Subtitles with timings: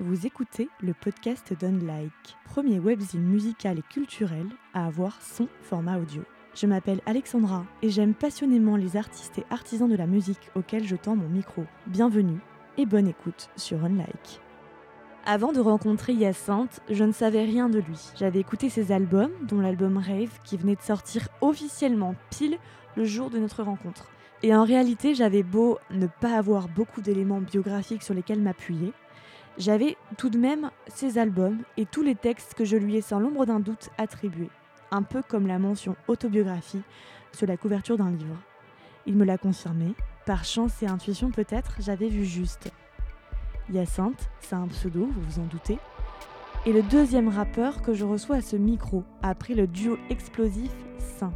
[0.00, 2.12] Vous écoutez le podcast d'Unlike,
[2.44, 6.22] premier webzine musical et culturel à avoir son format audio.
[6.54, 10.94] Je m'appelle Alexandra et j'aime passionnément les artistes et artisans de la musique auxquels je
[10.94, 11.64] tends mon micro.
[11.88, 12.38] Bienvenue
[12.76, 14.40] et bonne écoute sur Unlike.
[15.26, 17.98] Avant de rencontrer Hyacinthe, je ne savais rien de lui.
[18.16, 22.58] J'avais écouté ses albums, dont l'album Rave qui venait de sortir officiellement pile
[22.94, 24.12] le jour de notre rencontre.
[24.44, 28.92] Et en réalité, j'avais beau ne pas avoir beaucoup d'éléments biographiques sur lesquels m'appuyer,
[29.58, 33.18] j'avais tout de même ses albums et tous les textes que je lui ai sans
[33.18, 34.50] l'ombre d'un doute attribués,
[34.90, 36.82] un peu comme la mention autobiographie
[37.32, 38.36] sur la couverture d'un livre.
[39.06, 39.94] Il me l'a confirmé,
[40.26, 42.70] par chance et intuition peut-être, j'avais vu juste.
[43.70, 45.78] Hyacinthe, c'est un pseudo, vous vous en doutez,
[46.64, 51.32] et le deuxième rappeur que je reçois à ce micro, après le duo explosif Saint.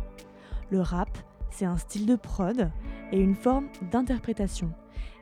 [0.70, 1.10] Le rap,
[1.50, 2.70] c'est un style de prod
[3.10, 4.72] et une forme d'interprétation.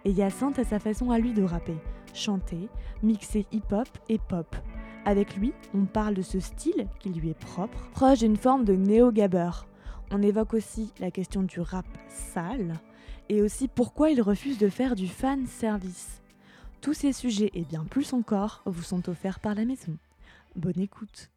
[0.04, 1.76] Et Hyacinthe a sa façon à lui de rapper,
[2.14, 2.68] chanter,
[3.02, 4.56] mixer hip-hop et pop.
[5.04, 8.74] Avec lui, on parle de ce style qui lui est propre, proche d'une forme de
[8.74, 9.50] néo-gabber.
[10.10, 12.74] On évoque aussi la question du rap sale
[13.28, 16.22] et aussi pourquoi il refuse de faire du fan service.
[16.80, 19.96] Tous ces sujets et bien plus encore vous sont offerts par la maison.
[20.56, 21.30] Bonne écoute.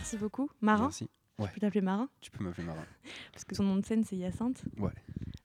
[0.00, 0.48] Merci beaucoup.
[0.60, 1.08] Marin Merci.
[1.38, 1.50] Je Ouais.
[1.54, 2.84] peux t'appeler Marin Tu peux m'appeler Marin.
[3.32, 4.62] Parce que son nom de scène, c'est Hyacinthe.
[4.78, 4.90] Ouais.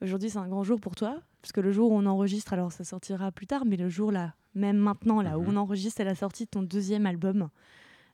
[0.02, 1.22] Aujourd'hui, c'est un grand jour pour toi.
[1.42, 4.12] Parce que le jour où on enregistre, alors ça sortira plus tard, mais le jour
[4.12, 5.50] là, même maintenant, là, où Mhm.
[5.50, 7.50] on enregistre, c'est la sortie de ton deuxième album,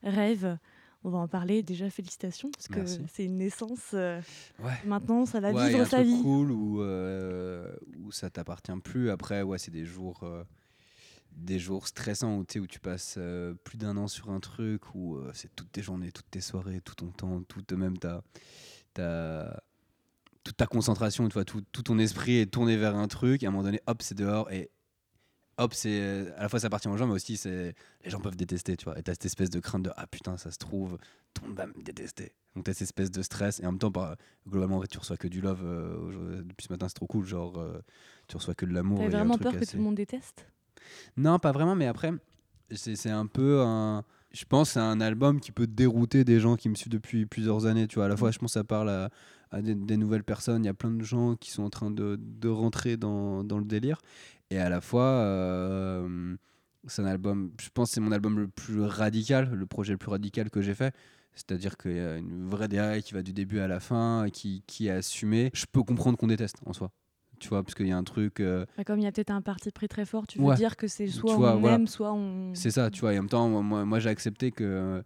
[0.03, 0.57] Rêve.
[1.03, 1.63] On va en parler.
[1.63, 2.51] Déjà, félicitations.
[2.51, 3.91] Parce que c'est une naissance.
[3.95, 4.21] euh,
[4.59, 4.71] Ouais.
[4.85, 6.21] maintenant, ça va Ouais, y a vivre un sa truc vie.
[6.21, 9.09] cool où, euh, où ça t'appartient plus.
[9.09, 10.43] Après, ouais, c'est des jours, euh,
[11.31, 15.17] des jours stressants où, où tu passes euh, plus d'un an sur un truc, où
[15.17, 18.23] euh, c'est toutes tes journées, toutes tes soirées, tout ton temps, tout même ta,
[18.93, 19.63] ta,
[20.43, 23.43] toute ta concentration, tu vois, tout, tout ton esprit est tourné vers un truc.
[23.43, 24.69] Et à un moment donné, hop, c'est dehors et
[25.57, 28.35] hop, c'est à la fois ça appartient aux gens, mais aussi c'est les gens peuvent
[28.35, 28.97] détester, tu vois.
[28.99, 30.97] Et t'as cette espèce de crainte de ah putain, ça se trouve,
[31.33, 32.33] tout le monde va me détester.
[32.55, 34.97] Donc t'as cette espèce de stress et en même temps, bah, globalement, en fait, tu
[34.97, 35.61] reçois que du love.
[35.63, 37.25] euh, depuis ce matin, c'est trop cool.
[37.25, 37.79] Genre, euh,
[38.27, 39.01] tu reçois que de l'amour.
[39.01, 40.47] Un vraiment peur que tout le monde déteste?
[41.17, 42.11] Non, pas vraiment, mais après,
[42.71, 44.03] c'est un peu un.
[44.31, 47.65] Je pense c'est un album qui peut dérouter des gens qui me suivent depuis plusieurs
[47.65, 47.87] années.
[47.87, 49.09] Tu vois, à la fois, je pense que ça parle à,
[49.51, 50.63] à des, des nouvelles personnes.
[50.63, 53.57] Il y a plein de gens qui sont en train de, de rentrer dans, dans
[53.57, 54.01] le délire.
[54.49, 56.35] Et à la fois, euh,
[56.87, 57.51] c'est un album.
[57.61, 60.61] Je pense que c'est mon album le plus radical, le projet le plus radical que
[60.61, 60.95] j'ai fait.
[61.33, 64.63] C'est-à-dire qu'il y a une vraie DA qui va du début à la fin, qui,
[64.67, 65.49] qui est assumée.
[65.53, 66.91] Je peux comprendre qu'on déteste en soi.
[67.41, 68.39] Tu vois, parce qu'il y a un truc.
[68.39, 70.55] euh, Bah, Comme il y a peut-être un parti pris très fort, tu veux Ouais.
[70.55, 72.53] dire que c'est soit on aime, soit on.
[72.53, 73.13] C'est ça, tu vois.
[73.13, 75.01] Et en même temps, moi- j'ai accepté que,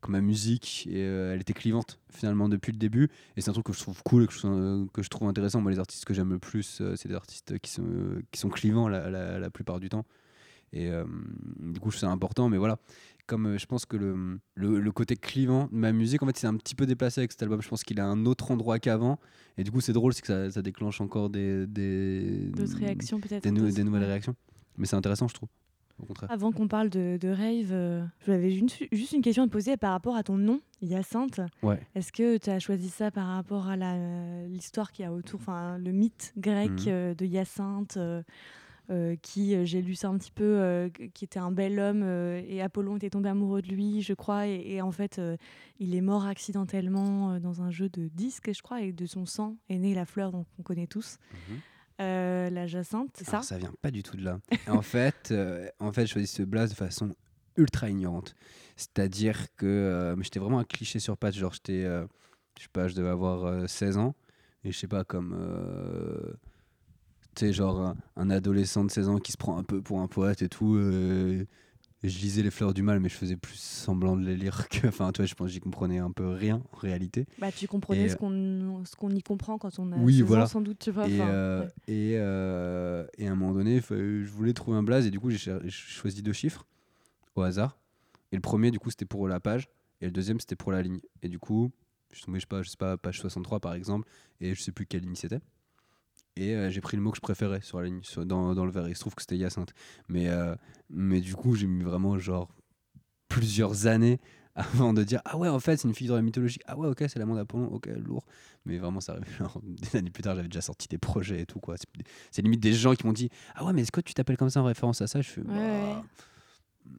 [0.00, 3.10] que ma musique, et, euh, elle était clivante finalement depuis le début.
[3.36, 5.28] Et c'est un truc que je trouve cool et que je, trouve- que je trouve
[5.28, 5.60] intéressant.
[5.60, 7.84] Moi, les artistes que j'aime le plus, euh, c'est des artistes qui sont,
[8.32, 10.06] qui sont clivants la, la- la plupart du temps.
[10.76, 11.04] Et euh,
[11.60, 12.48] du coup, je ça important.
[12.48, 12.78] Mais voilà,
[13.26, 16.36] comme euh, je pense que le, le, le côté clivant de ma musique, en fait,
[16.36, 17.62] c'est un petit peu déplacé avec cet album.
[17.62, 19.18] Je pense qu'il a un autre endroit qu'avant.
[19.56, 23.20] Et du coup, c'est drôle, c'est que ça, ça déclenche encore des, des, D'autres réactions
[23.20, 24.08] peut-être des, nou- d'autres- des nouvelles ouais.
[24.08, 24.34] réactions.
[24.76, 25.48] Mais c'est intéressant, je trouve.
[26.02, 26.28] Au contraire.
[26.32, 29.76] Avant qu'on parle de, de rave, euh, j'avais une- juste une question à te poser
[29.76, 31.40] par rapport à ton nom, Hyacinthe.
[31.62, 31.80] Ouais.
[31.94, 33.76] Est-ce que tu as choisi ça par rapport à
[34.48, 38.24] l'histoire qu'il y a autour, enfin le mythe grec euh, de Hyacinthe, euh,
[38.90, 42.02] euh, qui, euh, j'ai lu ça un petit peu, euh, qui était un bel homme
[42.02, 45.20] euh, et Apollon était tombé amoureux de lui, je crois, et, et en fait
[45.78, 49.56] il est mort accidentellement dans un jeu de disques, je crois, et de son sang
[49.68, 51.18] est née la fleur dont on connaît tous,
[51.48, 51.58] Mhm.
[52.54, 54.38] la jacinthe, c'est ça ça vient pas du tout de là.
[54.68, 55.32] en fait,
[55.80, 57.14] en fait, je choisis ce blaze de façon
[57.56, 58.34] ultra ignorante.
[58.76, 61.34] C'est-à-dire que j'étais vraiment un cliché sur pattes.
[61.34, 64.14] Genre, j'étais, je sais pas, je devais avoir euh, 16 ans.
[64.64, 65.32] Et je sais pas, comme.
[67.34, 70.00] Tu sais, genre un, un adolescent de 16 ans qui se prend un peu pour
[70.00, 70.74] un poète et tout.
[70.76, 71.44] euh,
[72.02, 74.86] je lisais Les Fleurs du Mal, mais je faisais plus semblant de les lire que.
[74.88, 77.26] Enfin, tu vois, je pense que j'y comprenais un peu rien en réalité.
[77.38, 80.46] Bah, tu comprenais Et, ce qu'on y comprend quand on a Oui, 16 ans, voilà.
[80.46, 81.08] sans doute, tu vois.
[81.08, 81.68] Et, euh, ouais.
[81.88, 85.30] et, euh, et à un moment donné, je voulais trouver un blaze et du coup,
[85.30, 86.66] j'ai choisi deux chiffres
[87.36, 87.78] au hasard.
[88.32, 89.68] Et le premier, du coup, c'était pour la page
[90.02, 91.00] et le deuxième, c'était pour la ligne.
[91.22, 91.70] Et du coup,
[92.10, 94.06] je suis tombé, je sais pas, je sais pas, page 63 par exemple,
[94.40, 95.40] et je sais plus quelle ligne c'était.
[96.36, 98.64] Et euh, j'ai pris le mot que je préférais sur la ligne, sur- dans, dans
[98.64, 98.88] le verre.
[98.88, 99.72] Il se trouve que c'était Hyacinthe.
[100.08, 100.54] Mais, euh,
[100.90, 102.48] mais du coup, j'ai mis vraiment genre
[103.28, 104.20] plusieurs années
[104.54, 107.18] avant de dire ah ouais en fait c'est une figure mythologique ah ouais ok c'est
[107.18, 108.24] l'amant d'Apollon ok lourd
[108.64, 111.46] mais vraiment ça arrive genre, des années plus tard j'avais déjà sorti des projets et
[111.46, 111.74] tout quoi
[112.30, 114.50] c'est, limite des gens qui m'ont dit ah ouais mais est-ce que tu t'appelles comme
[114.50, 115.20] ça en référence à ça?
[115.20, 116.02] Je fais Ouais, bah, ouais.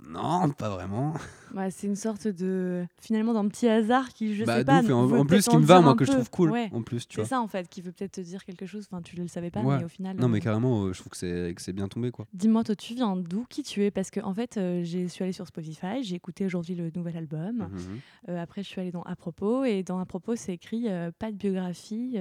[0.10, 1.14] Non pas vraiment
[1.54, 4.82] Ouais, c'est une sorte de finalement d'un petit hasard qui je bah, sais pas.
[4.92, 6.70] en, plus qui me va moi que je trouve cool Ouais.
[6.74, 8.88] en plus tu C'est ça en fait qui veut peut-être te dire quelque chose.
[8.92, 9.78] Enfin, tu le savais pas, Ouais.
[9.78, 10.18] mais au final.
[10.18, 12.64] non mais euh, carrément euh, je trouve que c'est que c'est bien tombé quoi Dis-moi,
[12.64, 13.92] toi, tu viens d'où Qui tu es?
[13.92, 17.16] Parce que en fait, euh, je suis allée sur Spotify, j'ai écouté aujourd'hui le nouvel
[17.18, 17.58] album.
[17.72, 18.00] Mhm.
[18.30, 20.88] Euh, après, je suis allée dans À propos, et dans À propos, c'est écrit
[21.20, 22.18] pas de biographie,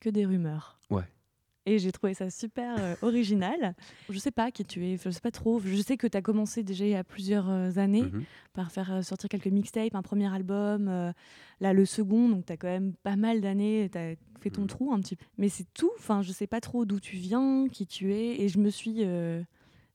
[0.00, 0.78] que des rumeurs.
[0.90, 1.04] Ouais.
[1.66, 3.74] Et j'ai trouvé ça super euh, original.
[4.08, 5.60] Je sais pas qui tu es, je sais pas trop.
[5.60, 8.24] Je sais que tu as commencé déjà il y a plusieurs euh, années Mhm.
[8.54, 11.12] par faire euh, sortir quelques mixtapes, un premier album, euh,
[11.60, 14.62] là le second, donc tu as quand même pas mal d'années, tu as fait ton
[14.62, 14.66] Mhm.
[14.68, 15.24] trou un petit peu.
[15.38, 18.48] Mais c'est tout, enfin je sais pas trop d'où tu viens, qui tu es, et
[18.48, 19.42] je me suis, euh,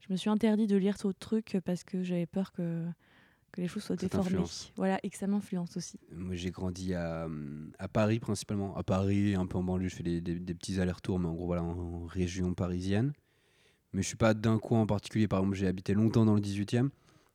[0.00, 2.84] je me suis interdit de lire trop de trucs parce que j'avais peur que,
[3.56, 4.44] que les choses soient ça déformées.
[4.76, 5.98] Voilà, et que ça m'influence aussi.
[6.12, 8.76] Moi, j'ai grandi à, hum, à Paris principalement.
[8.76, 11.34] À Paris, un peu en banlieue, je fais des, des- des petits allers-retours, mais en
[11.34, 13.12] gros, voilà, en, en région parisienne.
[13.92, 15.26] Mais je suis pas d'un coin en particulier.
[15.26, 16.90] Par exemple, j'ai habité longtemps dans le 18e,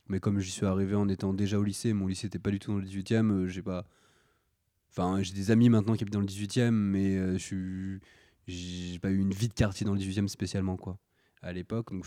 [0.07, 2.59] mais comme j'y suis arrivé en étant déjà au lycée, mon lycée n'était pas du
[2.59, 3.85] tout dans le 18e, euh, j'ai pas.
[4.91, 7.97] Enfin, j'ai des amis maintenant qui habitent dans le 18e, mais euh, je.
[8.47, 10.97] J'ai pas eu une vie de quartier dans le 18e spécialement, quoi.
[11.43, 12.05] À l'époque, donc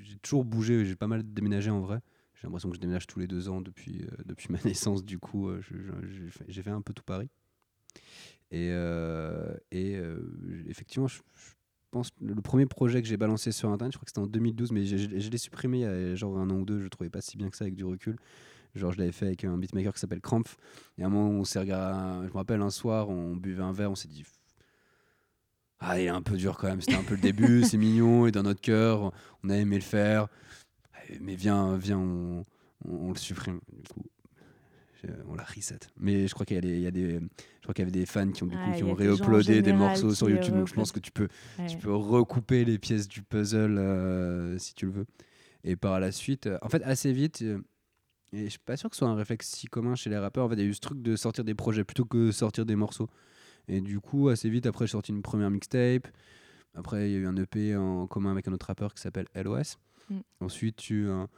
[0.00, 2.00] j'ai toujours bougé, j'ai pas mal déménagé en vrai.
[2.40, 5.04] J'ai l'impression que je déménage tous les deux ans depuis, euh, depuis ma naissance.
[5.04, 5.60] Du coup, euh,
[6.48, 7.28] j'ai fait- un peu tout Paris.
[8.50, 9.54] Et, euh,
[10.68, 11.52] effectivement, je, je
[11.90, 14.72] pense le premier projet que j'ai balancé sur Internet, je crois que c'était en 2012,
[14.72, 16.78] mais je l'ai supprimé il y a genre un an ou deux.
[16.78, 18.16] Je le trouvais pas si bien que ça avec du recul.
[18.74, 20.56] Genre, je l'avais fait avec un beatmaker qui s'appelle Krampf.
[20.98, 22.26] Et à un moment, on s'est regardé.
[22.28, 24.24] Je me rappelle un soir, on buvait un verre, on s'est dit.
[25.80, 26.80] Ah, il est un peu dur quand même.
[26.80, 28.26] C'était un peu le début, c'est mignon.
[28.26, 29.12] Et dans notre cœur,
[29.42, 30.28] on a aimé le faire.
[31.20, 32.42] Mais viens, viens, on,
[32.86, 33.60] on, on le supprime.
[33.82, 34.04] Du coup,
[35.28, 35.78] on la reset.
[35.98, 37.88] Mais je crois qu'il y a des, il y a des, je crois qu'il y
[37.88, 39.12] avait des fans qui ont, du coup, Ouais, qui il y a ont des gens
[39.12, 40.54] en réuploadé des morceaux sur qui, euh, YouTube.
[40.54, 41.28] Donc je pense que tu peux,
[41.58, 41.66] Ouais.
[41.66, 45.06] tu peux recouper les pièces du puzzle euh, si tu le veux.
[45.64, 47.42] Et par la suite, euh, en fait, assez vite,
[48.32, 50.44] et je suis pas sûr que ce soit un réflexe si commun chez les rappeurs,
[50.44, 52.66] en fait, il y a eu ce truc de sortir des projets plutôt que sortir
[52.66, 53.08] des morceaux.
[53.68, 56.08] Et du coup, assez vite, après, j'ai sorti une première mixtape.
[56.74, 59.26] Après, il y a eu un EP en commun avec un autre rappeur qui s'appelle
[59.34, 59.76] LOS.
[60.10, 60.20] Mm.
[60.40, 61.28] Ensuite, eu un,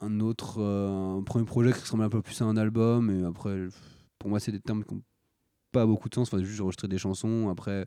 [0.00, 3.10] un, autre euh, un premier projet qui ressemblait un peu plus à un album.
[3.10, 3.68] Et après,
[4.18, 5.02] pour moi, c'est des termes qui n'ont
[5.72, 6.28] pas beaucoup de sens.
[6.32, 7.48] Enfin, juste, j'enregistrais des chansons.
[7.48, 7.86] Après,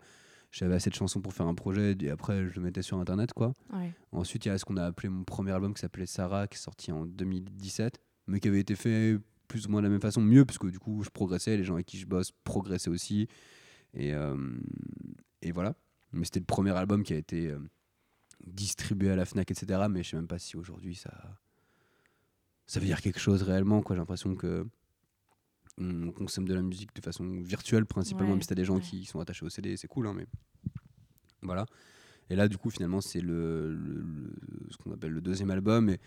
[0.51, 1.95] j'avais assez de chansons pour faire un projet.
[1.99, 3.53] Et après, je le mettais sur Internet, quoi.
[3.73, 3.93] Ouais.
[4.11, 6.55] Ensuite, il y a ce qu'on a appelé mon premier album qui s'appelait Sarah, qui
[6.55, 9.17] est sorti en 2017, mais qui avait été fait
[9.47, 11.63] plus ou moins de la même façon, mieux, parce que du coup, je progressais, les
[11.63, 13.27] gens avec qui je bosse progressaient aussi.
[13.93, 14.35] Et, euh,
[15.41, 15.75] et voilà.
[16.11, 17.59] Mais c'était le premier album qui a été euh,
[18.45, 19.87] distribué à la Fnac, etc.
[19.89, 21.11] Mais je sais même pas si aujourd'hui ça,
[22.65, 23.83] ça veut dire quelque chose réellement.
[23.89, 24.65] J'ai l'impression que
[25.79, 28.75] on consomme de la musique de façon virtuelle principalement, Ouais, même si t'as des gens
[28.77, 28.81] ouais.
[28.81, 30.25] qui sont attachés au CD, c'est cool, hein, mais
[31.43, 31.65] voilà.
[32.29, 35.85] Et là, du coup, finalement, c'est le, le- le- ce qu'on appelle le deuxième album.
[35.85, 35.99] Mais,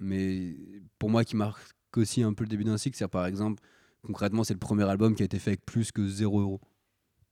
[0.00, 0.56] mais
[0.98, 3.62] pour moi, qui marque aussi un peu le début d'un cycle, c'est par exemple,
[4.02, 6.60] concrètement, c'est le premier album qui a été fait avec plus que 0 euros.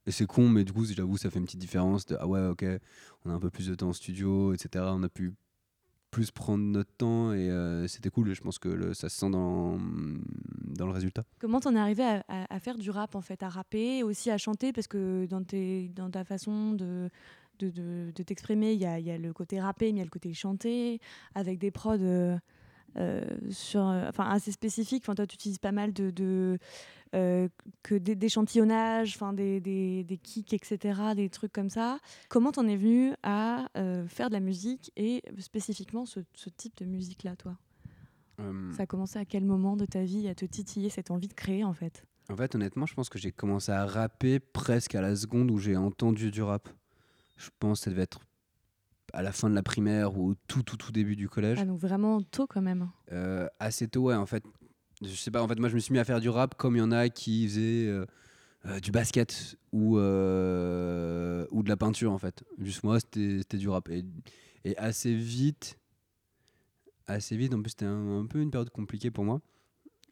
[0.07, 2.07] Et c'est con, mais du coup, j'avoue, ça fait une petite différence.
[2.07, 2.65] De, ah ouais, ok,
[3.25, 4.85] on a un peu plus de temps en studio, etc.
[4.89, 5.33] On a pu
[6.15, 8.33] plus prendre notre temps et euh, c'était cool.
[8.35, 9.79] Je pense que ça se sent dans,
[10.63, 11.25] dans le résultat.
[11.41, 14.39] Comment t'en es arrivé à, faire du rap en fait, à rapper, et aussi à
[14.39, 14.73] chanter?
[14.73, 17.11] Parce que dans, tes, ta façon de,
[17.59, 21.01] de, t'exprimer, il y a, le côté rappé, mais il y a le côté chanté,
[21.35, 22.37] avec des prods euh,
[23.51, 25.03] sur, euh, enfin, assez spécifiques.
[25.05, 26.59] Enfin, toi, tu utilises pas mal de, de
[27.15, 27.49] euh,
[27.83, 31.99] que des- d'échantillonnage, enfin, des, des, des kicks, etc., des trucs comme ça.
[32.29, 36.77] Comment t'en es venu à euh, faire de la musique et spécifiquement ce, ce type
[36.79, 37.57] de musique-là, toi?
[38.41, 41.29] Euh, Ça a commencé à quel moment de ta vie à te titiller cette envie
[41.29, 42.05] de créer en fait?
[42.31, 45.59] En fait, honnêtement, je pense que j'ai commencé à rapper presque à la seconde où
[45.59, 46.69] j'ai entendu du rap.
[47.37, 48.21] Je pense que ça devait être
[49.15, 51.59] à la fin de la primaire ou au tout, tout, tout début du collège.
[51.61, 52.91] Ah, donc vraiment tôt quand même.
[53.13, 54.45] Euh, assez tôt, ouais, en fait.
[55.03, 56.77] Je sais pas, en fait, moi, je me suis mis à faire du rap comme
[56.77, 58.07] il y en a qui faisaient euh,
[58.67, 62.45] euh, du basket ou, euh, ou de la peinture, en fait.
[62.59, 63.89] Juste moi, c'était c'était du rap.
[63.89, 64.05] Et,
[64.65, 65.79] et assez vite,
[67.07, 69.41] assez vite, en plus, c'était un, un peu une période compliquée pour moi.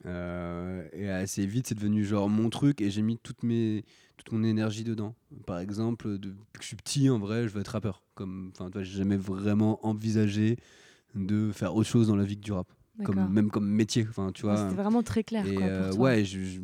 [0.07, 3.85] Euh, et assez vite, c'est devenu genre mon truc et j'ai mis toute, mes,
[4.17, 5.15] toute mon énergie dedans.
[5.47, 8.03] Par exemple, depuis que je suis petit, en vrai, je veux être rappeur.
[8.15, 10.57] Comme, enfin, j'ai jamais vraiment envisagé
[11.15, 12.67] de faire autre chose dans la vie que du rap
[13.05, 15.45] comme même comme métier enfin tu vois C'était vraiment très clair.
[15.47, 16.01] et quoi, euh, toi.
[16.05, 16.61] ouais je, je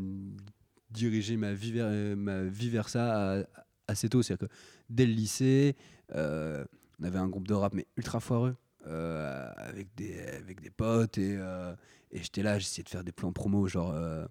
[0.90, 3.44] dirigeais ma vie vers ma vie vers ça à-
[3.88, 4.54] assez tôt c'est à dire que
[4.88, 5.76] dès le lycée
[6.14, 6.64] euh,
[7.00, 11.18] on avait un groupe de rap mais ultra foireux euh, avec, des, avec des potes
[11.18, 11.74] et, euh,
[12.12, 13.92] et j'étais là, j'essayais de faire des plans promo, genre.
[13.94, 14.26] Euh,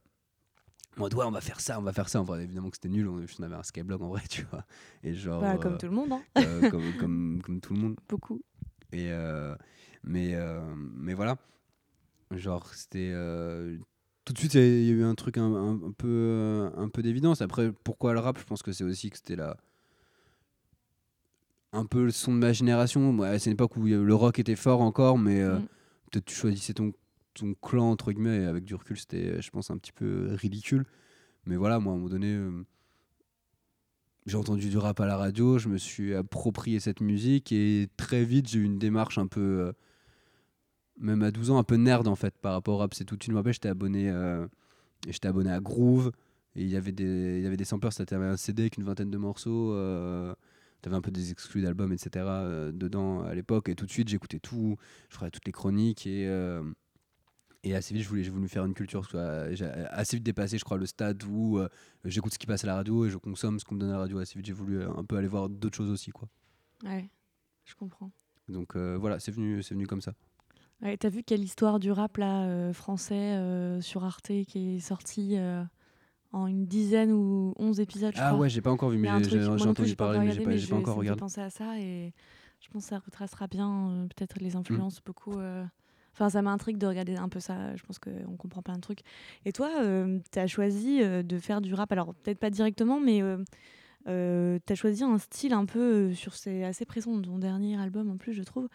[0.97, 2.19] mode, ouais, on va faire ça, on va faire ça.
[2.21, 4.65] En vrai, évidemment que c'était nul, on, on avait un Skyblog en vrai, tu vois.
[5.03, 5.41] Et genre.
[5.41, 6.21] Bah, comme euh, tout le monde, hein.
[6.39, 7.95] euh, comme, comme, comme tout le monde.
[8.09, 8.41] beaucoup.
[8.93, 9.09] Et
[10.03, 10.35] mais,
[10.95, 11.37] mais voilà.
[12.31, 13.11] Genre, c'était.
[14.25, 15.91] tout de suite, il y a- il y a eu un truc un, un- un
[15.97, 17.41] peu, un peu d'évidence.
[17.41, 18.37] Après, pourquoi le rap?
[18.39, 19.57] Je pense que c'est aussi que c'était la.
[21.73, 23.15] Un peu le son de ma génération.
[23.17, 25.65] Ouais, c'est une époque où le rock était fort encore, mais euh, Mm.
[26.11, 26.93] peut-être tu choisissais ton,
[27.37, 30.85] ton clan, entre guillemets, et avec du recul, c'était, je pense, un petit peu ridicule.
[31.45, 32.63] Mais voilà, moi, à un moment donné, euh,
[34.25, 38.25] j'ai entendu du rap à la radio, je me suis approprié cette musique, et très
[38.25, 39.73] vite, j'ai eu une démarche un peu, euh,
[40.97, 42.93] même à 12 ans, un peu nerd, en fait, par rapport au rap.
[42.93, 44.47] C'est tout, je me rappelle, j'étais abonné, euh,
[45.07, 46.11] j'étais abonné à Groove,
[46.55, 49.73] et il y avait des, samplers, c'était un CD avec une vingtaine de morceaux.
[49.73, 50.33] Euh,
[50.81, 52.25] T'avais un peu des exclus d'albums, etc.
[52.25, 53.69] euh, dedans à l'époque.
[53.69, 54.77] Et tout de suite, j'écoutais tout.
[55.09, 56.05] Je ferais toutes les chroniques.
[56.05, 56.61] Et, euh,
[57.63, 59.07] et assez vite, je voulais, j'ai voulu faire une culture.
[59.15, 61.67] euh, J'ai assez vite dépassé, je crois, le stade où euh,
[62.05, 63.93] j'écoute ce qui passe à la radio et je consomme ce qu'on me donne à
[63.93, 64.19] la radio.
[64.19, 66.11] Assez vite, j'ai voulu euh, un peu aller voir d'autres choses aussi.
[66.11, 66.27] Quoi.
[66.83, 67.09] Ouais,
[67.65, 68.11] je comprends.
[68.47, 70.13] Donc euh, voilà, c'est venu, c'est venu comme ça.
[70.81, 74.79] Ouais, T'as vu quelle histoire du rap là, euh, français euh, sur Arte qui est
[74.79, 75.63] sortie euh,
[76.31, 78.39] en une dizaine ou onze épisodes, je Ah crois.
[78.41, 80.41] ouais, j'ai pas encore vu, mais j'ai j'ai- j'ai plus, entendu j'ai parler, mais j'ai
[80.41, 81.19] pas, j'ai pas encore regardé.
[81.19, 82.13] penser à ça et
[82.61, 84.57] je pense que ça retracera bien euh, peut-être les Mm.
[84.57, 85.39] influences beaucoup.
[86.21, 87.75] Euh, Enfin, ça m'intrigue de regarder un peu ça.
[87.75, 89.01] Je pense qu'on comprend plein de trucs.
[89.45, 89.69] Et toi,
[90.31, 91.91] tu as choisi euh, de faire du rap.
[91.91, 93.21] Alors, peut-être pas directement, mais
[94.05, 94.11] tu
[94.73, 96.33] as choisi un style un peu euh, sur.
[96.33, 98.67] C'est assez présent dans ton dernier album en plus, je trouve.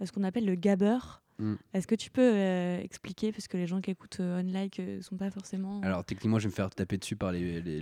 [0.00, 0.98] euh, ce qu'on appelle le gabber.
[1.38, 1.54] Mm.
[1.72, 4.78] Est-ce que tu peux euh, expliquer Parce que les gens qui écoutent euh, On Like
[4.78, 5.80] euh, sont pas forcément.
[5.82, 7.80] Alors techniquement, je vais me faire taper dessus par les, les,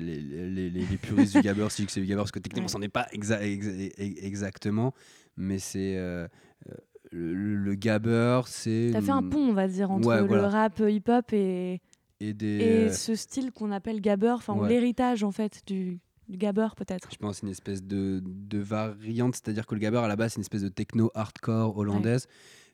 [0.71, 2.73] les, puristes du gabber si je dis que c'est du gabber, parce que techniquement, Ouais.
[2.73, 4.95] c'en est pas exa- exa- exactement,
[5.37, 6.29] mais c'est euh,
[6.69, 6.75] euh,
[7.13, 10.81] le, le gabber, c'est T'as fait un pont, on va dire, entre Ouais, le rap
[10.81, 11.81] euh, hip-hop et,
[12.21, 14.69] et des, et euh, ce style qu'on appelle gabber, enfin ouais.
[14.69, 17.09] l'héritage en fait du, du gabber peut-être.
[17.11, 20.37] je pense une espèce de, de variante, c'est-à-dire que le gabber à la base c'est
[20.39, 22.27] une espèce de techno hardcore hollandaise,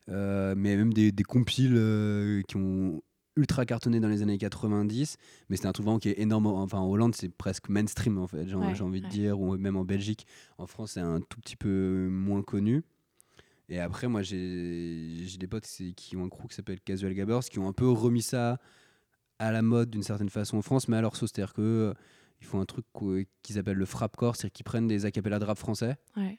[0.08, 3.02] euh, mais même des, des compiles euh, qui ont
[3.36, 5.16] ultra cartonné dans les années 90,
[5.48, 6.46] mais c'est un truc vraiment qui est énorme.
[6.46, 9.76] Enfin, en Hollande, c'est presque mainstream en fait, j'ai Ouais, envie de dire, ou même
[9.76, 10.24] en Belgique.
[10.56, 12.84] En France, c'est un tout petit peu moins connu.
[13.68, 15.66] Et après, moi, j'ai des potes
[15.96, 18.58] qui ont un crew qui s'appelle Casual Gabbers, qui ont un peu remis ça
[19.38, 21.30] à la mode d'une certaine façon en France, mais à leur sauce.
[21.34, 21.94] C'est-à-dire que euh,
[22.40, 22.84] ils font un truc
[23.42, 26.38] qu'ils appellent le frapcore, c'est-à-dire qu'ils prennent des acapellas de rap français Ouais.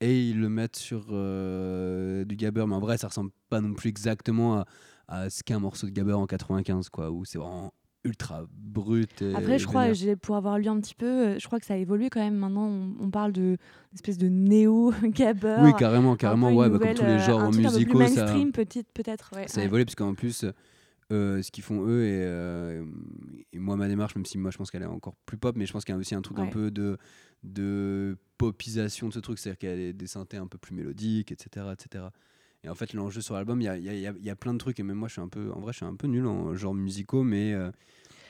[0.00, 2.64] et ils le mettent sur euh, du gabber.
[2.66, 4.66] Mais en vrai, ça ressemble pas non plus exactement à,
[5.06, 7.72] à ce qu'est un morceau de gabber en 95, quoi, où c'est vraiment
[8.04, 9.22] ultra brut.
[9.22, 9.86] Et Après, je crois,
[10.20, 12.36] pour avoir lu un petit peu, euh, je crois que ça a évolué quand même.
[12.36, 13.56] Maintenant, on, on parle de
[13.94, 15.56] espèce de néo-gabber.
[15.62, 17.94] Oui, carrément, carrément, ouais, bah, comme tous les euh, genres un truc un peu plus
[17.94, 18.34] musicaux, ça,
[18.92, 19.30] peut-être.
[19.34, 19.66] Ouais, ça a ouais.
[19.66, 20.44] évolué parce qu'en plus,
[21.12, 22.84] euh, ce qu'ils font eux et, euh,
[23.52, 25.66] et moi ma démarche, même si moi je pense qu'elle est encore plus pop, mais
[25.66, 26.98] je pense qu'il y a aussi un truc un peu de
[27.42, 30.74] de popisation de ce truc, c'est-à-dire qu'il y a des, des synthés un peu plus
[30.74, 32.06] mélodiques, etc., etc.
[32.64, 34.82] Et en fait, l'enjeu sur l'album, il y a, y, y plein de trucs et
[34.82, 36.74] même moi, je suis un peu, en vrai, je suis un peu nul en genre
[36.74, 37.70] musicaux, mais euh,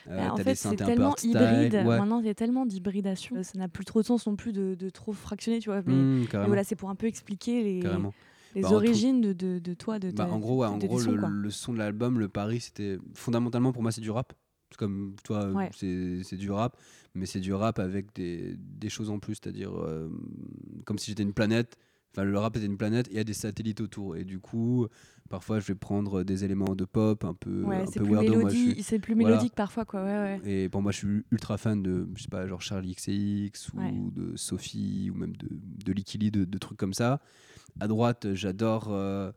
[0.09, 1.73] euh, Bah, en fait, c'est tellement hybride.
[1.73, 1.83] ouais.
[1.83, 3.37] Maintenant, il y a tellement d'hybridation.
[3.37, 5.81] Euh, Ça n'a plus trop de sens non plus de, de trop fractionner, tu vois.
[5.85, 8.13] Mais, Mmh, mais carrément, voilà, c'est pour un peu expliquer les, carrément.
[8.55, 10.79] les Bah, origines de, de, de toi, de Bah, ta- en gros, ouais, de en
[10.79, 14.11] tes gros sons, le, son de l'album, le pari, c'était fondamentalement pour moi, c'est du
[14.11, 14.33] rap.
[14.71, 15.69] C'est Comme toi, Ouais.
[15.73, 16.75] c'est c'est du rap,
[17.13, 20.09] mais c'est du rap avec des, des choses en plus, c'est-à-dire euh,
[20.85, 21.77] comme si j'étais une planète.
[22.15, 24.15] Enfin, le rap était une planète et il y a des satellites autour.
[24.15, 24.87] Et du coup,
[25.29, 28.13] parfois, je vais prendre des éléments de pop un peu, Ouais, un c'est peu plus,
[28.13, 28.49] weirdo.
[28.49, 29.29] Suis- c'est plus voilà.
[29.31, 30.01] mélodique parfois, quoi.
[30.03, 30.41] Ouais, ouais.
[30.49, 34.11] Et pour moi, je suis ultra fan de, je sais pas, genre Charlie XCX ou
[34.11, 37.19] de Sophie ou même de, de Licky Lee, de, de trucs comme ça.
[37.81, 38.87] À droite, j'adore.
[38.91, 39.31] euh,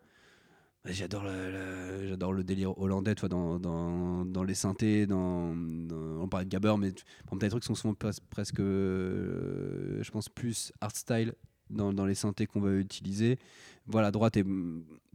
[0.85, 5.55] J'adore le, le- j'adore le délire hollandais, tu vois, dans, dans, dans les synthés, dans,
[5.55, 9.99] dans- on parlait de Gabber, mais t'as des trucs qui sont souvent pres- presque, euh,
[10.03, 11.35] je pense, plus art style
[11.71, 13.39] dans, dans les synthés qu'on va utiliser.
[13.87, 14.45] Voilà, droite, et,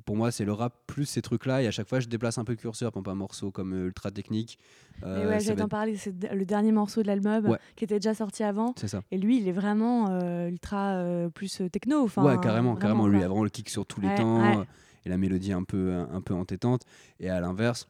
[0.06, 2.44] pour moi, c'est le rap plus ces trucs-là, et à chaque fois, je déplace un
[2.44, 4.60] peu le curseur, exemple, un morceau comme euh, Ultra Technique.
[5.04, 7.58] Euh, ouais, j'allais t'en parler, c'est le dernier morceau de l'album Ouais.
[7.76, 8.74] qui était déjà sorti avant.
[8.78, 9.02] C'est ça.
[9.12, 12.04] Et lui, il est vraiment euh, ultra euh, plus techno.
[12.04, 13.08] Enfin, ouais, carrément, carrément.
[13.08, 14.66] Lui, il a vraiment le kick sur tous les temps
[15.06, 16.84] et la mélodie un peu, un peu entêtante.
[17.20, 17.90] Et à l'inverse,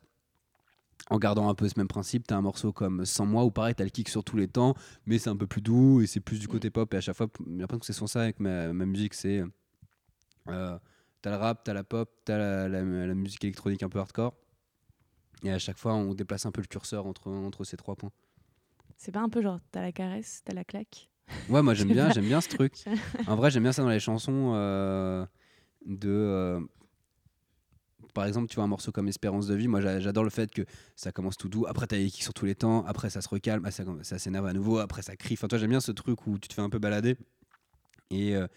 [1.14, 3.76] en gardant un peu ce même principe, t'as un morceau comme Sans moi où pareil,
[3.76, 4.74] t'as le kick sur tous les temps,
[5.06, 6.52] mais c'est un peu plus doux et c'est plus du Mm.
[6.52, 6.92] côté pop.
[6.94, 9.44] Et à chaque fois, j'ai l'impression que c'est sur ça avec ma, ma musique, c'est
[10.50, 10.78] euh,
[11.22, 14.34] t'as le rap, t'as la pop, t'as la, la, la musique électronique un peu hardcore.
[15.44, 18.12] Et à chaque fois, on déplace un peu le curseur entre, entre ces trois points.
[18.98, 21.10] C'est pas un peu genre, t'as la caresse, t'as la claque?
[21.50, 22.74] Ouais, moi j'aime bien, j'aime bien ce truc.
[23.28, 25.26] En vrai, j'aime bien ça dans les chansons euh,
[25.86, 26.10] de.
[26.10, 26.60] euh,
[28.14, 30.52] par exemple, tu vois, un morceau comme Espérance de vie, moi j'a- j'adore le fait
[30.52, 30.64] que
[30.96, 33.30] ça commence tout doux, après t'as les kicks sur tous les temps, après ça se
[33.30, 35.34] recalme, ah, ça, ça s'énerve à nouveau, après ça crie.
[35.34, 37.18] Enfin, toi, j'aime bien ce truc où tu te fais un peu balader
[38.10, 38.48] et euh,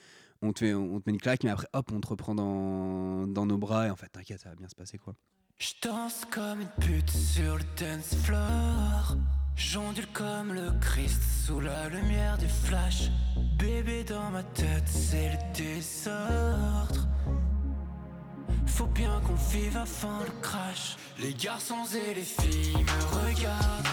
[0.42, 3.26] on, te fait, on te met une claque, mais après, hop, on te reprend dans,
[3.26, 5.14] dans nos bras et en fait, t'inquiète, ça va bien se passer quoi.
[5.58, 9.16] Je danse comme une pute sur le dance floor.
[9.56, 13.08] J'ondule comme le Christ sous la lumière du flash.
[13.58, 17.08] Bébé dans ma tête, c'est le désordre.
[18.66, 20.96] Faut bien qu'on vive avant le crash.
[21.20, 23.86] Les garçons et les filles me regardent.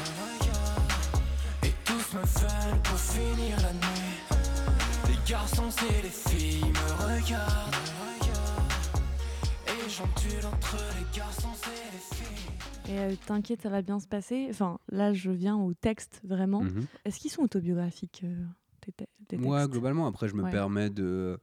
[1.64, 5.08] Et tous me veulent pour finir la nuit.
[5.08, 7.76] Les garçons et les filles me regardent.
[9.68, 12.94] Et j'ondule entre les garçons et les filles.
[12.94, 14.48] Et euh, t'inquiète, ça va bien se passer.
[14.50, 16.62] Enfin, là, je viens au texte vraiment.
[16.64, 16.86] Mhm.
[17.06, 18.44] Est-ce qu'ils sont autobiographiques euh,
[18.82, 20.52] tes, te- tes Moi, globalement, après, je me Ouais.
[20.52, 21.40] permets de,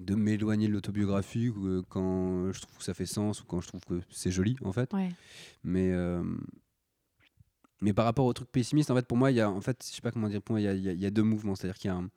[0.00, 3.68] de m'éloigner de l'autobiographique euh, quand je trouve que ça fait sens ou quand je
[3.68, 4.92] trouve que c'est joli, en fait.
[4.92, 5.10] Ouais.
[5.62, 6.22] Mais, euh,
[7.80, 9.84] mais par rapport au truc pessimiste, en fait, pour moi, il y a, en fait,
[9.86, 11.54] je sais pas comment dire, pour moi, il y y y a deux mouvements.
[11.54, 12.10] C'est-à-dire qu'il y a un,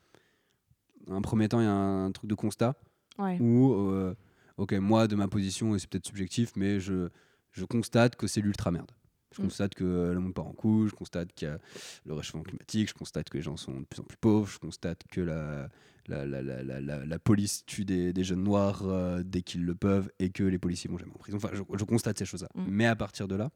[1.10, 2.76] un premier temps, il y a un, truc de constat
[3.20, 3.38] Ouais.
[3.40, 4.16] où, euh,
[4.58, 7.10] ok, moi, de ma position, et c'est peut-être subjectif, mais je,
[7.52, 8.92] je constate que c'est l'ultra merde.
[9.36, 9.46] Je Mm.
[9.46, 11.58] constate que le monde part en couille, je constate qu'il y a
[12.06, 14.60] le réchauffement climatique, je constate que les gens sont de plus en plus pauvres, je
[14.60, 15.70] constate que la,
[16.08, 19.66] la, la, la, la, la- la police tue des, des jeunes noirs euh, dès qu'ils
[19.66, 21.38] le peuvent et que les policiers vont jamais en prison.
[21.38, 22.50] Enfin, je, je constate ces choses-là.
[22.56, 22.66] Mm.
[22.68, 23.52] Mais à partir de là,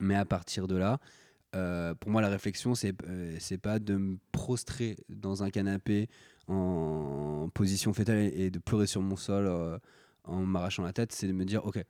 [0.00, 0.98] mais à partir de là,
[1.54, 6.08] euh, pour moi, la réflexion, c'est euh, c'est pas de me prostrer dans un canapé
[6.46, 9.78] en position fétale et, et de pleurer sur mon sol euh,
[10.24, 11.82] en m'arrachant la tête, c'est de me dire, ok,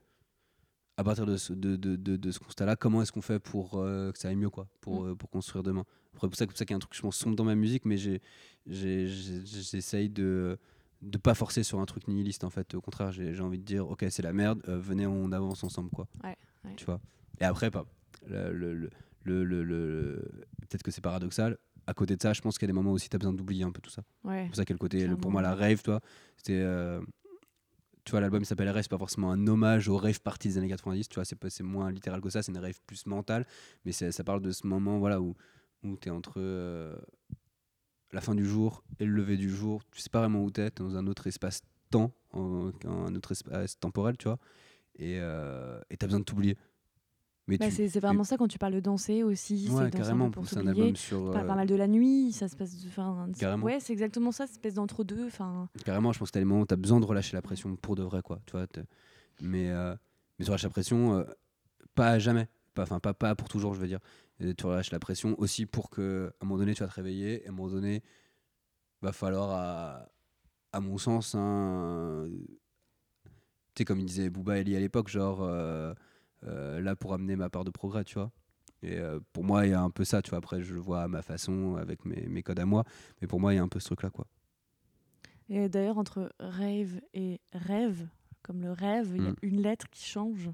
[0.99, 3.77] à partir de ce, de, de, de, de ce constat-là, comment est-ce qu'on fait pour
[3.79, 5.09] euh, que ça aille mieux, quoi, pour, Mm.
[5.11, 5.85] euh, pour construire demain?
[6.15, 7.45] Après, C'est pour ça, pour ça qu'il y a un truc, je pense, sombre dans
[7.45, 7.97] ma musique, mais
[8.67, 10.59] j'essaye de
[11.01, 13.89] de pas forcer sur un truc nihiliste en fait au contraire j'ai envie de dire
[13.89, 16.75] ok c'est la merde euh, venez on avance ensemble quoi Ouais, ouais.
[16.77, 17.01] tu vois?
[17.41, 17.87] Et après pas
[18.27, 18.91] le, le,
[19.45, 20.29] le,
[20.63, 22.91] peut-être que c'est paradoxal à côté de ça je pense qu'il y a des moments
[22.91, 24.41] aussi tu as besoin d'oublier un peu tout ça Ouais.
[24.43, 26.01] c'est pour ça qu'il y a le côté pour moi la rave toi
[26.37, 26.65] c'était
[28.09, 30.69] tu vois l'album s'appelle Rave c'est pas forcément un hommage aux rave parties des années
[30.69, 33.45] 90 tu vois c'est moins littéral que ça c'est une rave plus mentale
[33.85, 35.37] mais ça parle de ce moment voilà où
[35.85, 36.97] où tu es entre euh,
[38.13, 40.63] la fin du jour et le lever du jour tu sais pas vraiment où tu
[40.63, 44.39] es dans un autre espace temps un autre espace temporel tu vois
[44.97, 46.57] et euh, tu as besoin de t'oublier
[47.57, 49.69] Bah, c'est vraiment ça quand tu parles de danser aussi.
[49.71, 52.47] ouais, carrément pour c'est un album sur parles euh, pas mal de la nuit, ça
[52.49, 52.71] se passe.
[53.33, 53.65] c'est- Carrément.
[53.65, 55.27] Ouais, c'est exactement ça, cette espèce d'entre-deux.
[55.27, 57.75] Enfin, Carrément, je pense que t'as des moments où t'as besoin de relâcher la pression
[57.77, 58.41] pour de vrai, quoi.
[58.47, 58.67] Tu vois,
[59.41, 59.95] mais, euh,
[60.39, 61.25] mais tu relâches la pression, euh,
[61.95, 62.49] pas à jamais.
[62.75, 64.01] Pas, enfin, pas, pas pour toujours, je veux dire.
[64.41, 66.95] Et tu relâches la pression aussi pour que, à un moment donné, tu vas te
[66.95, 67.43] réveiller.
[67.45, 68.03] Et à un moment donné,
[69.01, 70.09] va falloir, à,
[70.73, 72.27] à mon sens, hein,
[73.75, 75.41] tu sais, comme il disait Booba Eli à l'époque, genre,
[76.43, 78.31] là pour amener ma part de progrès, tu vois.
[78.83, 80.39] Et euh, pour moi, il y a un peu ça, tu vois.
[80.39, 82.85] Après, je le vois à ma façon, avec mes, mes codes à moi.
[83.21, 84.27] Mais pour moi, il y a un peu ce truc-là, quoi.
[85.49, 88.07] Et d'ailleurs, entre rave et rêve,
[88.49, 89.35] comme le rêve, il y a Mm.
[89.43, 90.49] une lettre qui change.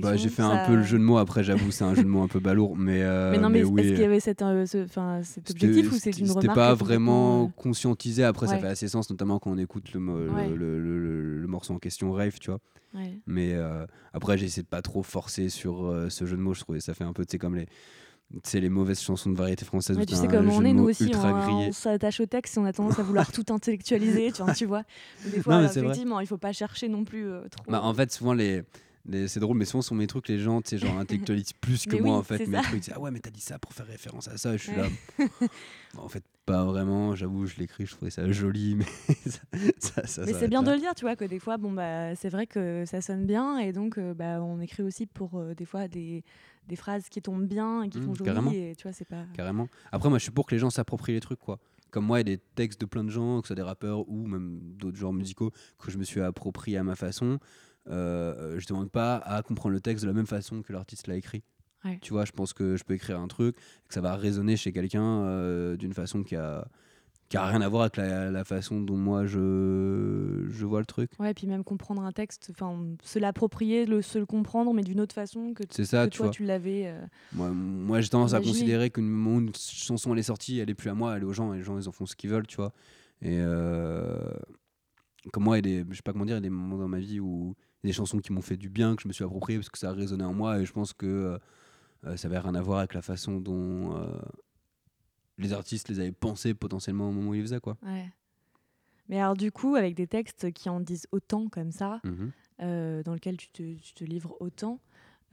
[0.00, 1.16] Bah, j'ai fait ça- un peu le jeu de mots.
[1.18, 3.64] Après, j'avoue, c'est un jeu de mots un peu balourd, mais, euh, Mais non, mais,
[3.64, 3.80] oui.
[3.80, 4.86] est-ce qu'il y avait cet, euh, ce-
[5.24, 8.22] cet objectif ou c'est une remarque C'était pas vraiment euh, conscientisé.
[8.24, 10.48] Après, ça fait assez sens, notamment quand on écoute le, le- Ouais.
[10.48, 12.60] le, le- le- le morceau en question, Rave, tu vois.
[12.94, 13.18] ouais.
[13.26, 16.52] Mais euh, après, j'ai essayé de pas trop forcer sur ce jeu de mots.
[16.54, 17.66] Je trouvais ça fait un peu, tu sais, comme les,
[18.44, 19.98] sais, les mauvaises chansons de variété française.
[19.98, 22.72] Où tu sais comment on est, nous aussi, on, s'attache au texte et on a
[22.72, 24.54] tendance à vouloir tout intellectualiser, tu vois.
[24.54, 24.82] Tu vois.
[25.24, 25.88] Mais Des fois, Non, mais c'est vrai.
[25.90, 27.64] effectivement, il faut pas chercher non plus euh, trop.
[27.70, 28.62] Bah, en fait, souvent, les,
[29.06, 31.86] les- c'est drôle, mais souvent, sur mes trucs, les gens, tu sais, genre, intellectualisent plus
[31.86, 32.38] que Mais moi, oui, en fait.
[32.38, 32.62] c'est Mes ça.
[32.62, 34.56] trucs, ils disent, ah ouais, mais t'as dit ça pour faire référence à ça.
[34.56, 34.82] Je suis Ouais.
[34.82, 34.88] là.
[35.94, 37.16] Bah, en fait, pas vraiment.
[37.16, 38.84] J'avoue, je l'écris, je trouvais ça joli, mais
[39.26, 39.40] ça,
[39.78, 40.68] ça, ça Mais c'est bien là.
[40.68, 43.26] de le dire, tu vois, que des fois, bon, bah, c'est vrai que ça sonne
[43.26, 46.22] bien et donc euh, bah, on écrit aussi pour euh, des fois des,
[46.66, 49.24] des phrases qui tombent bien et qui Mmh, font joli et tu vois, c'est pas.
[49.34, 49.68] Carrément.
[49.92, 51.58] Après, moi, je suis pour que les gens s'approprient les trucs, quoi.
[51.90, 53.62] Comme moi, il y a des textes de plein de gens, que ce soit des
[53.62, 57.40] rappeurs ou même d'autres genres musicaux, que je me suis approprié à ma façon.
[57.88, 61.16] Euh, je demande pas à comprendre le texte de la même façon que l'artiste l'a
[61.16, 61.42] écrit.
[61.84, 61.98] Ouais.
[62.02, 64.70] Tu vois, je pense que je peux écrire un truc, que ça va résonner chez
[64.70, 66.68] quelqu'un euh, d'une façon qui a,
[67.30, 70.84] qui a rien à voir avec la, la façon dont moi je, je vois le
[70.84, 71.12] truc.
[71.18, 74.82] Ouais, et puis même comprendre un texte, enfin, se l'approprier, le, se le comprendre, mais
[74.82, 76.32] d'une autre façon que, ça, que tu toi vois.
[76.34, 76.88] tu l'avais.
[76.88, 77.00] euh,
[77.32, 80.68] Moi, moi j'ai tendance à considérer qu'une moment où une chanson elle est sortie, elle
[80.70, 82.16] est plus à moi, elle est aux gens, et les gens ils en font ce
[82.16, 82.72] qu'ils veulent, tu vois.
[83.22, 84.18] Et euh,
[85.32, 86.50] comme moi, il y a des, je sais pas comment dire, il y a des
[86.50, 88.96] moments dans ma vie où il y a des chansons qui m'ont fait du bien,
[88.96, 90.92] que je me suis approprié parce que ça a résonné en moi, et je pense
[90.92, 91.38] que
[92.06, 93.94] euh, ça avait rien à voir avec la façon dont
[95.42, 97.76] les artistes les avaient pensés potentiellement au moment où ils faisaient, quoi.
[97.84, 98.10] ouais.
[99.08, 102.30] Mais alors, du coup, avec des textes qui en disent autant comme ça, Mhm.
[102.62, 104.78] euh, dans lequel tu te, tu te livres autant,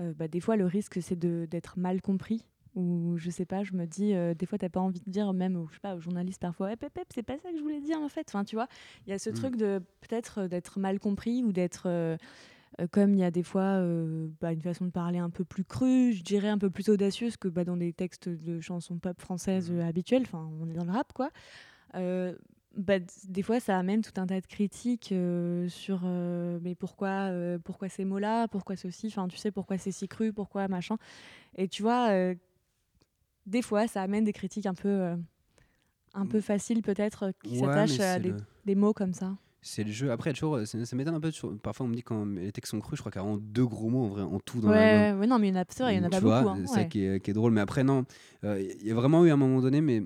[0.01, 2.43] euh, bah, des fois le risque c'est d'être mal compris.
[2.75, 5.33] Ou je sais pas, je me dis, euh, des fois t'as pas envie de dire,
[5.33, 7.61] même je sais pas, aux journalistes parfois, Hep, hep, hep, c'est pas ça que je
[7.63, 8.27] voulais dire en fait.
[8.29, 8.67] Enfin, tu vois,
[9.05, 9.33] il y a ce Mm.
[9.33, 11.87] truc de peut-être d'être mal compris ou d'être.
[12.79, 15.43] Euh, comme il y a des fois euh, bah, une façon de parler un peu
[15.43, 18.97] plus crue, je dirais un peu plus audacieuse que bah, dans des textes de chansons
[18.99, 21.29] pop françaises euh, habituelles, enfin on est dans le rap quoi.
[21.95, 22.35] Euh,
[22.75, 25.13] bah, des fois ça amène tout un tas de critiques
[25.69, 27.31] sur mais pourquoi,
[27.63, 30.97] pourquoi ces mots-là, pourquoi ceci, enfin tu sais pourquoi c'est si cru, pourquoi machin.
[31.55, 32.09] Et tu vois,
[33.47, 35.15] des fois ça amène des critiques un peu,
[36.13, 39.35] un peu faciles peut-être, qui s'attachent à c'est des, le- des mots comme ça.
[39.61, 40.11] C'est le jeu.
[40.11, 41.31] Après, toujours, ça, ça m'étonne un peu.
[41.61, 43.41] Parfois, on me dit quand les textes sont crus, je crois qu'il y a vraiment
[43.41, 45.19] deux gros mots en, vrai, en tout dans Ouais, l'album.
[45.21, 46.19] ouais, non mais il y en a, c'est vrai, il y en a Donc, pas
[46.19, 46.55] vois, beaucoup.
[46.55, 47.51] hein, C'est ça qui est, qui est drôle.
[47.51, 48.05] Mais après, non.
[48.43, 50.03] euh, Il y a vraiment eu un moment donné, mais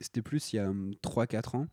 [0.00, 0.70] c'était plus il y a
[1.02, 1.66] 3-4 ans,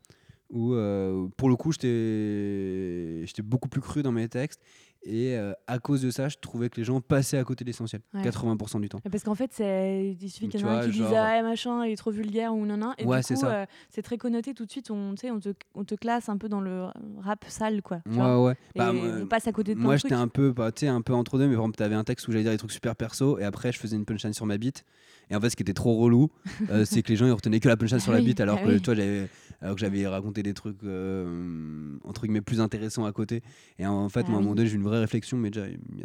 [0.50, 4.62] où euh, pour le coup, j'étais beaucoup plus cru dans mes textes.
[5.04, 7.70] Et euh, à cause de ça, je trouvais que les gens passaient à côté de
[7.70, 8.22] l'essentiel, Ouais.
[8.24, 9.00] 80% du temps.
[9.10, 11.86] Parce qu'en fait, il suffit qu'il y en ait un qui dise genre- ah machin,
[11.86, 12.94] il est trop vulgaire ou non non.
[12.98, 14.92] Et Ouais, du c'est coup, euh, c'est très connoté tout de suite.
[14.92, 16.86] On, on te, on te classe un peu dans le
[17.20, 17.98] rap sale quoi.
[18.06, 18.44] Ouais, vois.
[18.44, 18.54] ouais.
[18.76, 21.38] Et Bah, on passe à côté de Moi, j'étais un peu, bah, un peu entre
[21.38, 23.44] deux, mais par exemple, t'avais un texte où j'allais dire des trucs super perso, et
[23.44, 24.84] après, je faisais une punchline sur ma bite.
[25.30, 26.30] Et en fait, ce qui était trop relou,
[26.70, 28.66] euh, c'est que les gens ils retenaient que la punchline sur la bite, alors ah
[28.66, 28.82] que oui.
[28.82, 29.28] toi, j'avais,
[29.62, 33.42] alors que j'avais raconté des trucs euh, entre guillemets plus intéressants à côté.
[33.80, 35.50] Et en fait, Ah moi, à un moment donné, j'ai eu une vraie réflexion, mais
[35.50, 36.04] déjà, il y